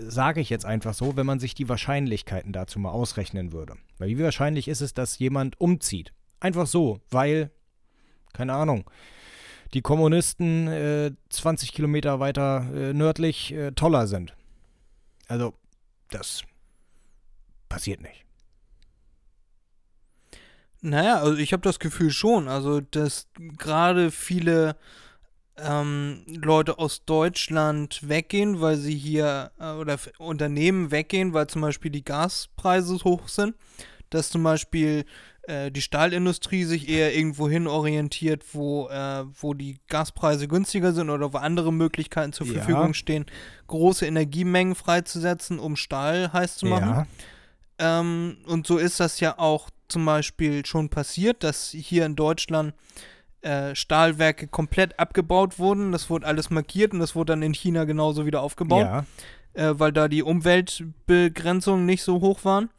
[0.00, 3.76] sage ich jetzt einfach so, wenn man sich die Wahrscheinlichkeiten dazu mal ausrechnen würde.
[3.96, 6.12] Weil wie wahrscheinlich ist es, dass jemand umzieht?
[6.40, 7.52] Einfach so, weil,
[8.34, 8.84] keine Ahnung,
[9.74, 14.34] die Kommunisten äh, 20 Kilometer weiter äh, nördlich äh, toller sind.
[15.26, 15.54] Also,
[16.10, 16.42] das
[17.68, 18.24] passiert nicht.
[20.80, 24.76] Naja, also ich habe das Gefühl schon, also dass gerade viele
[25.56, 31.90] ähm, Leute aus Deutschland weggehen, weil sie hier äh, oder Unternehmen weggehen, weil zum Beispiel
[31.90, 33.54] die Gaspreise hoch sind,
[34.10, 35.04] dass zum Beispiel
[35.46, 41.10] äh, die Stahlindustrie sich eher irgendwo hin orientiert, wo, äh, wo die Gaspreise günstiger sind
[41.10, 42.54] oder wo andere Möglichkeiten zur Ja.
[42.54, 43.26] Verfügung stehen,
[43.66, 46.88] große Energiemengen freizusetzen, um Stahl heiß zu machen.
[46.88, 47.06] Ja,
[47.76, 52.72] Ähm, und so ist das ja auch zum Beispiel schon passiert, dass hier in Deutschland
[53.42, 55.90] äh, Stahlwerke komplett abgebaut wurden.
[55.92, 59.04] Das wurde alles markiert und das wurde dann in China genauso wieder aufgebaut, ja,
[59.54, 62.70] äh, weil da die Umweltbegrenzungen nicht so hoch waren.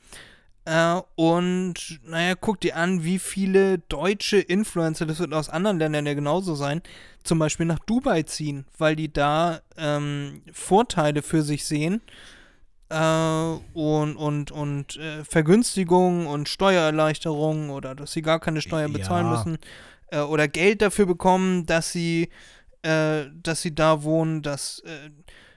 [0.66, 6.06] Äh, und naja, guck dir an, wie viele deutsche Influencer, das wird aus anderen Ländern
[6.08, 6.82] ja genauso sein,
[7.24, 12.02] zum Beispiel nach Dubai ziehen, weil die da ähm, Vorteile für sich sehen
[12.90, 12.96] äh,
[13.74, 19.32] und, und, und äh, Vergünstigungen und Steuererleichterungen oder dass sie gar keine Steuer bezahlen Ja.
[19.32, 19.58] müssen
[20.12, 22.30] äh, oder Geld dafür bekommen, dass sie,
[22.82, 25.10] äh, dass sie da wohnen, dass äh,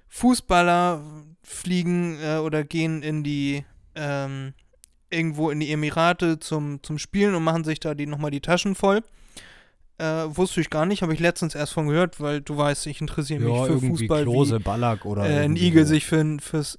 [0.08, 1.02] Fußballer
[1.42, 4.52] fliegen äh, oder gehen in die ähm,
[5.10, 8.74] irgendwo in die Emirate zum, zum Spielen und machen sich da die nochmal die Taschen
[8.74, 9.02] voll.
[9.98, 13.00] Äh, wusste ich gar nicht, habe ich letztens erst von gehört, weil du weißt, ich
[13.00, 15.94] interessiere mich ja für irgendwie Fußball, wie Klose, Ballack oder äh, ein Igel so.
[15.94, 16.78] sich für, fürs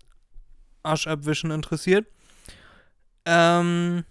[0.83, 2.07] Arschabwischen interessiert.
[3.25, 4.05] Ähm,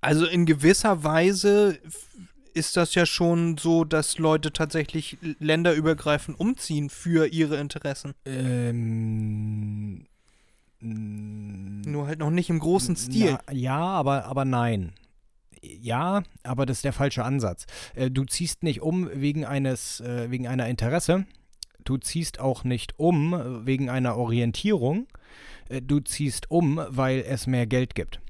[0.00, 1.78] also in gewisser Weise
[2.54, 8.14] ist das ja schon so, dass Leute tatsächlich länderübergreifend umziehen für ihre Interessen.
[8.24, 10.06] Ähm,
[10.80, 13.38] Nur halt noch nicht im großen Stil.
[13.46, 14.92] Na, ja, aber, aber nein.
[15.62, 17.66] Ja, aber das ist der falsche Ansatz.
[17.94, 21.26] Äh, du ziehst nicht um wegen eines, äh, wegen einer Interesse.
[21.84, 25.06] Du ziehst auch nicht um wegen einer Orientierung.
[25.68, 28.20] Äh, du ziehst um, weil es mehr Geld gibt.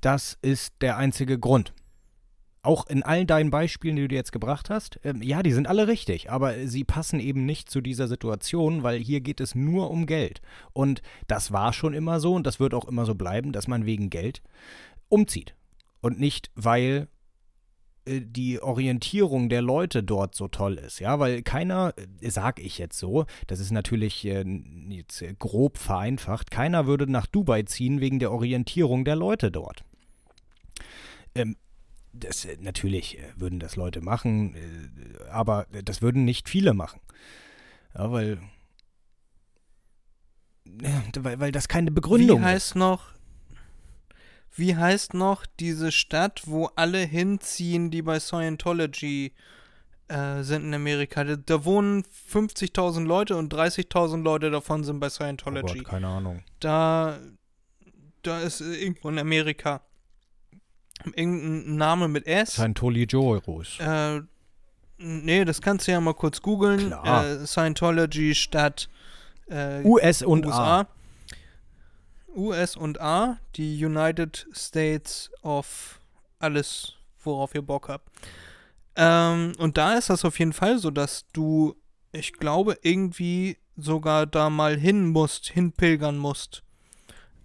[0.00, 1.72] Das ist der einzige Grund.
[2.66, 5.86] Auch in all deinen Beispielen, die du jetzt gebracht hast, ähm, ja, die sind alle
[5.86, 10.04] richtig, aber sie passen eben nicht zu dieser Situation, weil hier geht es nur um
[10.04, 10.42] Geld.
[10.72, 13.86] Und das war schon immer so und das wird auch immer so bleiben, dass man
[13.86, 14.42] wegen Geld
[15.08, 15.54] umzieht.
[16.00, 17.06] Und nicht, weil
[18.04, 20.98] äh, die Orientierung der Leute dort so toll ist.
[20.98, 24.44] Ja, weil keiner, äh, sag ich jetzt so, das ist natürlich äh,
[24.88, 29.84] jetzt äh, grob vereinfacht, keiner würde nach Dubai ziehen wegen der Orientierung der Leute dort.
[31.36, 31.56] Ähm,
[32.18, 37.00] das, äh, natürlich äh, würden das Leute machen, äh, aber das würden nicht viele machen.
[37.94, 38.38] Ja, weil,
[40.82, 42.48] ja, weil, weil das keine Begründung Wie ist.
[42.48, 43.04] heißt noch,
[44.54, 49.32] wie heißt noch diese Stadt, wo alle hinziehen, die bei Scientology
[50.08, 51.24] äh, sind in Amerika?
[51.24, 55.78] Da, da wohnen 50.000 Leute und 30.000 Leute davon sind bei Oh Scientology.
[55.78, 56.42] Gott, keine Ahnung.
[56.60, 57.18] da,
[58.22, 59.82] da ist irgendwo in Amerika
[61.14, 62.54] irgendein Name mit S.
[62.54, 63.78] Scientology-Joros.
[63.80, 64.22] Äh,
[64.98, 66.92] nee, das kannst du ja mal kurz googeln.
[66.92, 68.88] Äh, Scientology Stadt
[69.48, 70.80] äh, US und USA.
[70.80, 70.86] A.
[72.36, 76.00] US und A, die United States of
[76.38, 76.94] alles,
[77.24, 78.08] worauf ihr Bock habt.
[78.94, 81.76] Ähm, und da ist das auf jeden Fall so, dass du,
[82.12, 86.62] ich glaube, irgendwie sogar da mal hin musst, hinpilgern musst.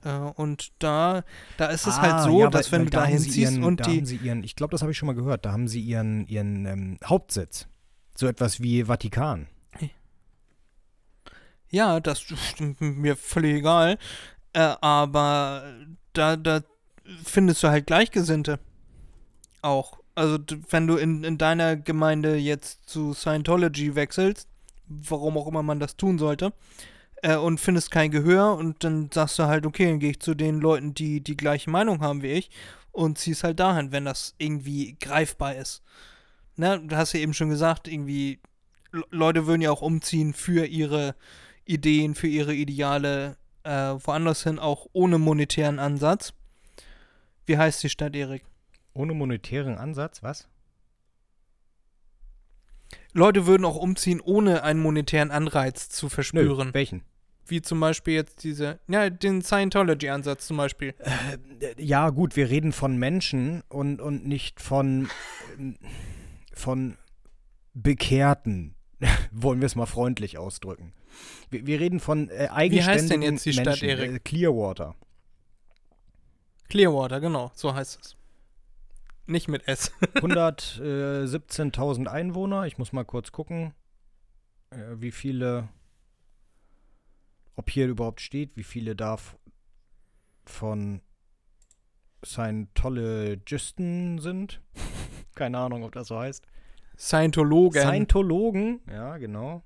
[0.03, 1.23] Äh, und da,
[1.57, 3.97] da ist es Ah, halt so, ja, dass wenn du da hinziehst und da die.
[3.97, 6.27] haben sie ihren, ich glaube, das habe ich schon mal gehört, da haben sie ihren,
[6.27, 7.67] ihren ähm, Hauptsitz.
[8.15, 9.47] So etwas wie Vatikan.
[11.69, 13.97] Ja, das stimmt mir völlig egal.
[14.53, 15.63] Äh, aber
[16.13, 16.61] da, da
[17.23, 18.59] findest du halt Gleichgesinnte.
[19.61, 19.99] Auch.
[20.13, 20.37] Also,
[20.69, 24.49] wenn du in, in deiner Gemeinde jetzt zu Scientology wechselst,
[24.87, 26.51] warum auch immer man das tun sollte,
[27.21, 30.35] äh, und findest kein Gehör und dann sagst du halt, okay, dann gehe ich zu
[30.35, 32.49] den Leuten, die die gleiche Meinung haben wie ich
[32.91, 35.81] und ziehst halt dahin, wenn das irgendwie greifbar ist.
[36.57, 38.39] Ne, du hast ja eben schon gesagt, irgendwie,
[38.91, 41.15] Le- Leute würden ja auch umziehen für ihre
[41.65, 46.33] Ideen, für ihre Ideale äh, woanders hin, auch ohne monetären Ansatz.
[47.45, 48.43] Wie heißt die Stadt, Erik?
[48.93, 50.47] Ohne monetären Ansatz, was?
[53.13, 56.67] Leute würden auch umziehen, ohne einen monetären Anreiz zu verspüren.
[56.67, 57.03] Nö, welchen?
[57.47, 60.93] Wie zum Beispiel jetzt diese, ja, den Scientology-Ansatz zum Beispiel.
[60.99, 65.09] Äh, Ja, gut, wir reden von Menschen und, und nicht von,
[66.53, 66.97] von
[67.73, 68.75] Bekehrten.
[69.31, 70.93] Wollen wir es mal freundlich ausdrücken.
[71.49, 73.89] Wir, wir reden von äh, eigenständigen jetzt die Stadt, Menschen.
[73.89, 74.11] Erik?
[74.11, 74.95] Äh, Clearwater.
[76.69, 78.15] Clearwater, genau, so heißt es.
[79.25, 79.91] Nicht mit S.
[80.15, 82.65] 117.000 Einwohner.
[82.65, 83.73] Ich muss mal kurz gucken,
[84.71, 85.69] äh, wie viele,
[87.55, 89.17] ob hier überhaupt steht, wie viele da
[90.45, 91.01] von
[92.23, 94.61] Scientologisten sind.
[95.35, 96.45] Keine Ahnung, ob das so heißt.
[96.97, 97.81] Scientologen.
[97.81, 99.63] Scientologen, ja, genau.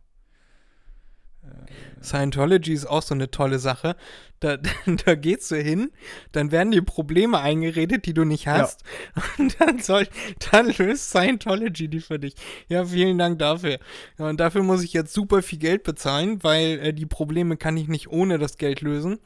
[2.06, 3.96] Scientology ist auch so eine tolle Sache.
[4.40, 4.58] Da,
[5.06, 5.92] da gehst du hin,
[6.32, 8.84] dann werden dir Probleme eingeredet, die du nicht hast.
[9.38, 10.08] Und dann, soll,
[10.52, 12.36] dann löst Scientology die für dich.
[12.68, 13.80] Ja, vielen Dank dafür.
[14.18, 17.78] Ja, und dafür muss ich jetzt super viel Geld bezahlen, weil äh, die Probleme kann
[17.78, 19.20] ich nicht ohne das Geld lösen.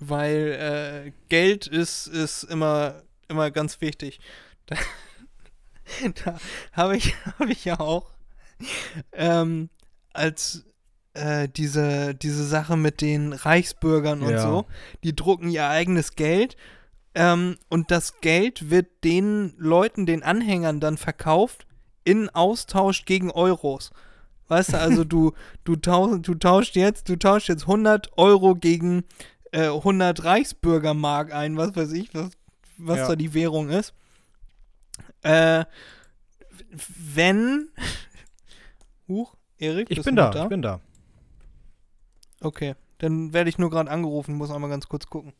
[0.00, 4.20] Weil äh, Geld ist, ist immer, immer ganz wichtig.
[4.66, 4.76] Da,
[6.24, 6.40] da
[6.72, 8.10] habe ich, hab ich ja auch
[9.12, 9.68] ähm,
[10.14, 10.64] als
[11.14, 14.42] äh, diese, diese Sache mit den Reichsbürgern und Ja.
[14.42, 14.66] so,
[15.02, 16.56] die drucken ihr eigenes Geld
[17.14, 21.66] ähm, und das Geld wird den Leuten, den Anhängern dann verkauft
[22.04, 23.92] in Austausch gegen Euros.
[24.48, 25.32] Weißt du, also du,
[25.64, 29.04] du, tausch, du tauscht jetzt, du tauscht jetzt 100 Euro gegen
[29.52, 32.30] äh, 100 Reichsbürgermark ein, was weiß ich, was,
[32.76, 33.08] was Ja.
[33.08, 33.94] da die Währung ist.
[35.22, 35.64] Äh,
[36.98, 37.68] wenn.
[39.08, 40.80] Huch, Erik, Ich bin da, noch ich bin da.
[42.44, 45.32] Okay, dann werde ich nur gerade angerufen, muss einmal ganz kurz gucken.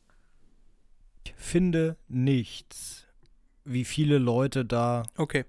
[1.26, 3.07] Ich finde nichts,
[3.64, 5.05] wie viele Leute da.
[5.16, 5.44] Okay.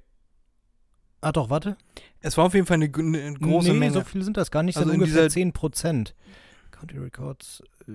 [1.21, 1.75] Ah, doch, warte.
[2.21, 3.93] Es war auf jeden Fall eine, eine große nee, Menge.
[3.93, 6.13] so viele sind das gar nicht, Also sind in ungefähr dieser- 10 Prozent.
[6.71, 7.63] County Records.
[7.87, 7.91] äh,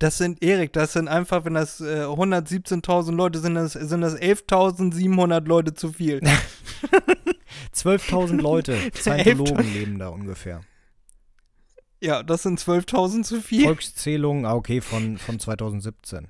[0.00, 4.16] Das sind, Erik, das sind einfach, wenn das äh, 117.000 Leute sind, das, sind das
[4.16, 6.20] 11.700 Leute zu viel.
[7.74, 10.62] 12.000 Leute, Scientologen leben da ungefähr.
[12.00, 13.64] Ja, das sind 12.000 zu viel.
[13.64, 16.28] Volkszählung, ah, okay, von, von 2017.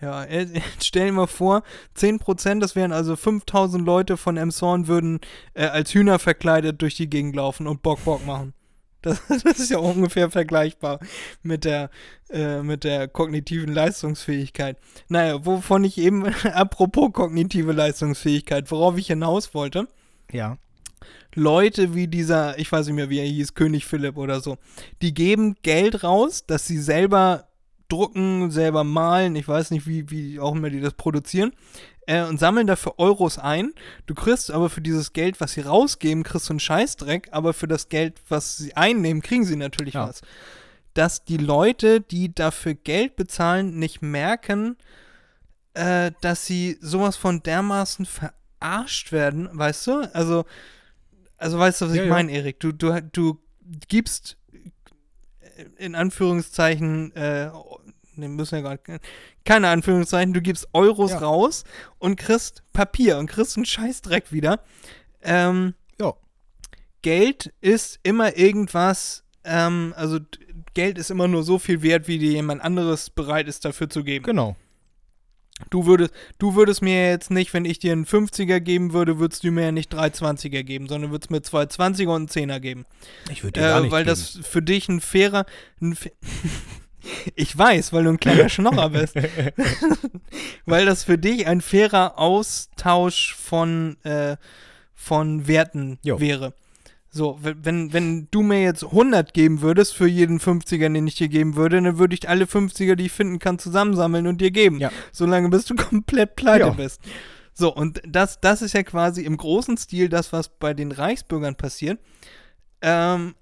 [0.00, 1.62] Ja, äh, jetzt stell dir mal vor,
[1.96, 5.20] 10%, das wären also 5000 Leute von Emshorn würden
[5.54, 8.54] äh, als Hühner verkleidet durch die Gegend laufen und Bock Bock machen.
[9.02, 11.00] Das, das ist ja ungefähr vergleichbar
[11.42, 11.88] mit der,
[12.28, 14.76] äh, mit der kognitiven Leistungsfähigkeit.
[15.08, 19.88] Naja, wovon ich eben, apropos kognitive Leistungsfähigkeit, worauf ich hinaus wollte,
[20.30, 20.58] Ja.
[21.34, 24.58] Leute wie dieser, ich weiß nicht mehr, wie er hieß, König Philipp oder so,
[25.02, 27.48] die geben Geld raus, dass sie selber
[27.88, 31.52] drucken, selber malen, ich weiß nicht, wie, wie auch immer die das produzieren,
[32.06, 33.72] äh, und sammeln dafür Euros ein.
[34.06, 37.68] Du kriegst aber für dieses Geld, was sie rausgeben, kriegst du einen Scheißdreck, aber für
[37.68, 40.08] das Geld, was sie einnehmen, kriegen sie natürlich Ja.
[40.08, 40.22] was.
[40.94, 44.76] Dass die Leute, die dafür Geld bezahlen, nicht merken,
[45.74, 50.14] äh, dass sie sowas von dermaßen verarscht werden, weißt du?
[50.14, 50.44] Also,
[51.40, 52.14] also weißt du, was Ja, ich ja.
[52.14, 52.60] meine, Erik?
[52.60, 53.38] Du, du, du
[53.88, 54.36] gibst
[55.56, 57.50] äh, in Anführungszeichen, äh,
[58.14, 58.78] ne, müssen ja gar
[59.44, 61.18] keine Anführungszeichen, du gibst Euros Ja.
[61.18, 61.64] raus
[61.98, 64.60] und kriegst Papier und kriegst einen Scheißdreck wieder.
[65.22, 66.14] Ähm, Ja.
[67.02, 70.18] Geld ist immer irgendwas, ähm, also
[70.74, 74.04] Geld ist immer nur so viel wert, wie dir jemand anderes bereit ist, dafür zu
[74.04, 74.24] geben.
[74.24, 74.56] Genau.
[75.68, 79.44] Du würdest, du würdest mir jetzt nicht, wenn ich dir einen 50er geben würde, würdest
[79.44, 82.60] du mir ja nicht drei 20er geben, sondern würdest mir zwei 20er und einen 10er
[82.60, 82.86] geben.
[83.30, 84.16] Ich würde dir gar Äh, nicht weil geben.
[84.16, 85.44] das für dich ein fairer.
[85.82, 86.08] Ein fa
[87.34, 89.14] ich weiß, weil du ein kleiner Schnorrer bist.
[90.66, 94.36] weil das für dich ein fairer Austausch von, äh,
[94.94, 96.20] von Werten Jo.
[96.20, 96.54] wäre.
[97.12, 101.28] So, wenn, wenn du mir jetzt 100 geben würdest für jeden 50er, den ich dir
[101.28, 104.78] geben würde, dann würde ich alle 50er, die ich finden kann, zusammensammeln und dir geben.
[104.78, 104.92] Ja.
[105.10, 106.70] Solange bis du komplett pleite Ja.
[106.70, 107.00] bist.
[107.52, 111.56] So, und das, das ist ja quasi im großen Stil das, was bei den Reichsbürgern
[111.56, 111.98] passiert.
[112.80, 113.34] Ähm,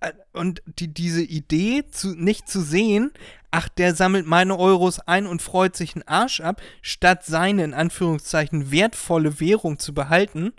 [0.00, 3.10] äh, und die, diese Idee, zu, nicht zu sehen,
[3.50, 7.72] ach, der sammelt meine Euros ein und freut sich einen Arsch ab, statt seine, in
[7.72, 10.52] Anführungszeichen, wertvolle Währung zu behalten,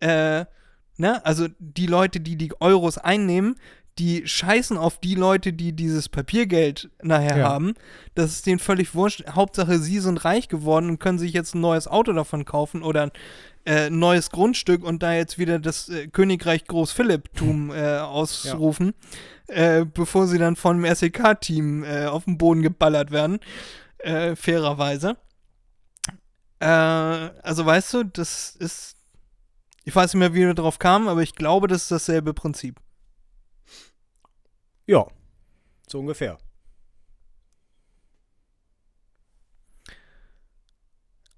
[0.00, 0.44] äh,
[0.98, 3.56] ne, also die Leute, die die Euros einnehmen,
[3.98, 7.48] die scheißen auf die Leute, die dieses Papiergeld nachher Ja.
[7.48, 7.74] haben.
[8.14, 9.24] Das ist denen völlig wurscht.
[9.30, 13.02] Hauptsache, sie sind reich geworden und können sich jetzt ein neues Auto davon kaufen oder
[13.04, 13.10] ein
[13.66, 18.94] äh, neues Grundstück und da jetzt wieder das äh, Königreich Groß-Philipp-Tum äh, ausrufen,
[19.48, 23.40] äh, bevor sie dann von dem SEK-Team äh, auf den Boden geballert werden.
[23.98, 25.16] Äh, fairerweise.
[26.60, 28.96] Also weißt du, das ist.
[29.88, 32.78] Ich weiß nicht mehr, wie wir drauf kamen, aber ich glaube, das ist dasselbe Prinzip.
[34.86, 35.06] Ja,
[35.88, 36.36] so ungefähr.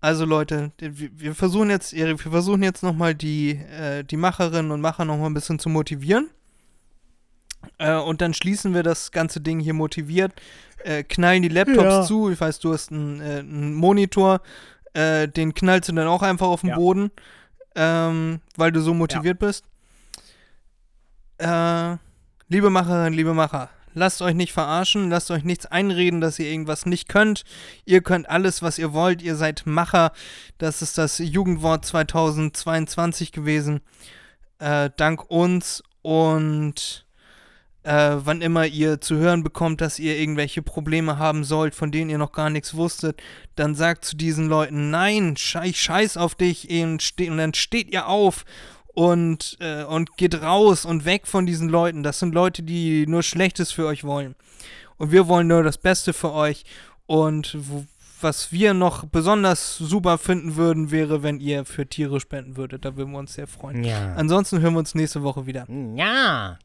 [0.01, 4.81] Also Leute, wir, versuchen jetzt, Erik, wir versuchen jetzt nochmal die, äh, die Macherinnen und
[4.81, 6.29] Macher nochmal ein bisschen zu motivieren.
[7.79, 10.33] Äh, und dann schließen wir das ganze Ding hier motiviert,
[10.83, 12.03] äh, knallen die Laptops Ja.
[12.03, 12.31] zu.
[12.31, 14.41] Ich weiß, du hast einen, äh, einen Monitor,
[14.95, 16.75] äh, den knallst du dann auch einfach auf den Ja.
[16.77, 17.13] Boden,
[17.75, 19.65] ähm, weil du so motiviert bist.
[21.39, 21.97] Äh,
[22.49, 26.87] liebe Macherinnen, liebe Macher, lasst euch nicht verarschen, lasst euch nichts einreden, dass ihr irgendwas
[26.87, 27.45] nicht könnt.
[27.85, 29.23] Ihr könnt alles, was ihr wollt.
[29.23, 30.13] Ihr seid Macher.
[30.59, 33.81] Das ist das Jugendwort 2022 gewesen.
[34.59, 37.07] Äh, dank uns und
[37.83, 42.11] äh, wann immer ihr zu hören bekommt, dass ihr irgendwelche Probleme haben sollt, von denen
[42.11, 43.23] ihr noch gar nichts wusstet,
[43.57, 48.45] dann sagt zu diesen Leuten, nein, ich scheiß auf dich und, dann steht ihr auf
[48.95, 52.03] und, äh, und geht raus und weg von diesen Leuten.
[52.03, 54.35] Das sind Leute, die nur Schlechtes für euch wollen.
[54.99, 56.65] Und wir wollen nur das Beste für euch.
[57.07, 57.57] Und
[58.21, 62.85] was wir noch besonders super finden würden, wäre, wenn ihr für Tiere spenden würdet.
[62.85, 63.83] Da würden wir uns sehr freuen.
[63.85, 64.15] Ja.
[64.15, 65.67] Ansonsten hören wir uns nächste Woche wieder.
[65.97, 66.59] Ja.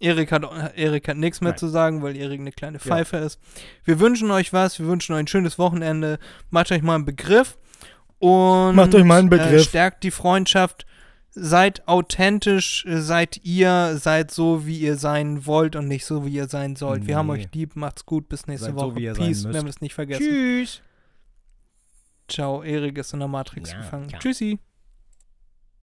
[0.00, 0.42] Erik hat,
[0.76, 1.58] Erik hat nichts mehr Nein.
[1.58, 3.38] zu sagen, weil Erik eine kleine Pfeife ist.
[3.84, 6.18] Wir wünschen euch was, wir wünschen euch ein schönes Wochenende.
[6.50, 7.58] Macht euch mal einen Begriff
[8.18, 9.52] und Macht euch mal einen Begriff.
[9.62, 10.86] Äh, stärkt die Freundschaft.
[11.32, 16.32] Seid authentisch, äh, seid ihr, seid so, wie ihr sein wollt und nicht so, wie
[16.32, 17.06] ihr sein sollt.
[17.06, 17.34] Wir haben Nee.
[17.44, 19.14] euch lieb, macht's gut, bis nächste Seid so, Woche.
[19.14, 20.24] sein Peace, wir es nicht vergessen.
[20.24, 20.82] Tschüss.
[22.26, 24.08] Ciao, Erik ist in der Matrix Ja, gefangen.
[24.08, 24.18] ja.
[24.18, 24.58] Tschüssi.